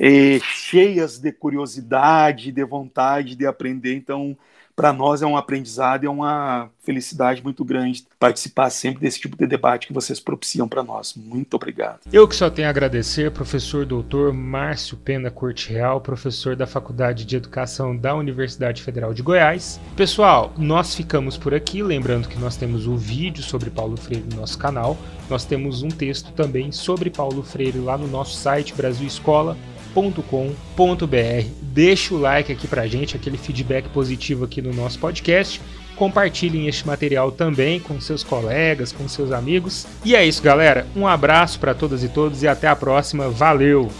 é, 0.00 0.38
cheias 0.40 1.18
de 1.18 1.32
curiosidade, 1.32 2.52
de 2.52 2.64
vontade 2.64 3.34
de 3.34 3.46
aprender. 3.46 3.94
Então, 3.94 4.36
para 4.78 4.92
nós 4.92 5.22
é 5.22 5.26
um 5.26 5.36
aprendizado 5.36 6.04
e 6.04 6.06
é 6.06 6.10
uma 6.10 6.70
felicidade 6.84 7.42
muito 7.42 7.64
grande 7.64 8.06
participar 8.16 8.70
sempre 8.70 9.00
desse 9.00 9.18
tipo 9.18 9.36
de 9.36 9.44
debate 9.44 9.88
que 9.88 9.92
vocês 9.92 10.20
propiciam 10.20 10.68
para 10.68 10.84
nós. 10.84 11.14
Muito 11.16 11.54
obrigado. 11.54 11.98
Eu 12.12 12.28
que 12.28 12.36
só 12.36 12.48
tenho 12.48 12.68
a 12.68 12.70
agradecer, 12.70 13.32
professor 13.32 13.84
doutor 13.84 14.32
Márcio 14.32 14.96
Pena 14.96 15.32
Corte 15.32 15.72
Real, 15.72 16.00
professor 16.00 16.54
da 16.54 16.64
Faculdade 16.64 17.24
de 17.24 17.34
Educação 17.34 17.96
da 17.96 18.14
Universidade 18.14 18.80
Federal 18.80 19.12
de 19.12 19.20
Goiás. 19.20 19.80
Pessoal, 19.96 20.54
nós 20.56 20.94
ficamos 20.94 21.36
por 21.36 21.52
aqui, 21.52 21.82
lembrando 21.82 22.28
que 22.28 22.38
nós 22.38 22.56
temos 22.56 22.86
o 22.86 22.96
vídeo 22.96 23.42
sobre 23.42 23.70
Paulo 23.70 23.96
Freire 23.96 24.28
no 24.30 24.42
nosso 24.42 24.56
canal, 24.56 24.96
nós 25.28 25.44
temos 25.44 25.82
um 25.82 25.88
texto 25.88 26.30
também 26.34 26.70
sobre 26.70 27.10
Paulo 27.10 27.42
Freire 27.42 27.80
lá 27.80 27.98
no 27.98 28.06
nosso 28.06 28.36
site 28.36 28.74
Brasil 28.74 29.08
Escola 29.08 29.56
com.br 29.94 31.46
Deixa 31.60 32.14
o 32.14 32.18
like 32.18 32.52
aqui 32.52 32.66
pra 32.66 32.86
gente, 32.86 33.16
aquele 33.16 33.36
feedback 33.36 33.88
positivo 33.88 34.44
aqui 34.44 34.60
no 34.60 34.72
nosso 34.72 34.98
podcast. 34.98 35.60
Compartilhem 35.96 36.68
este 36.68 36.86
material 36.86 37.32
também 37.32 37.80
com 37.80 38.00
seus 38.00 38.22
colegas, 38.22 38.92
com 38.92 39.08
seus 39.08 39.32
amigos. 39.32 39.86
E 40.04 40.14
é 40.14 40.24
isso, 40.24 40.42
galera. 40.42 40.86
Um 40.94 41.06
abraço 41.06 41.58
para 41.58 41.74
todas 41.74 42.04
e 42.04 42.08
todos 42.08 42.42
e 42.42 42.48
até 42.48 42.68
a 42.68 42.76
próxima. 42.76 43.28
Valeu! 43.28 43.90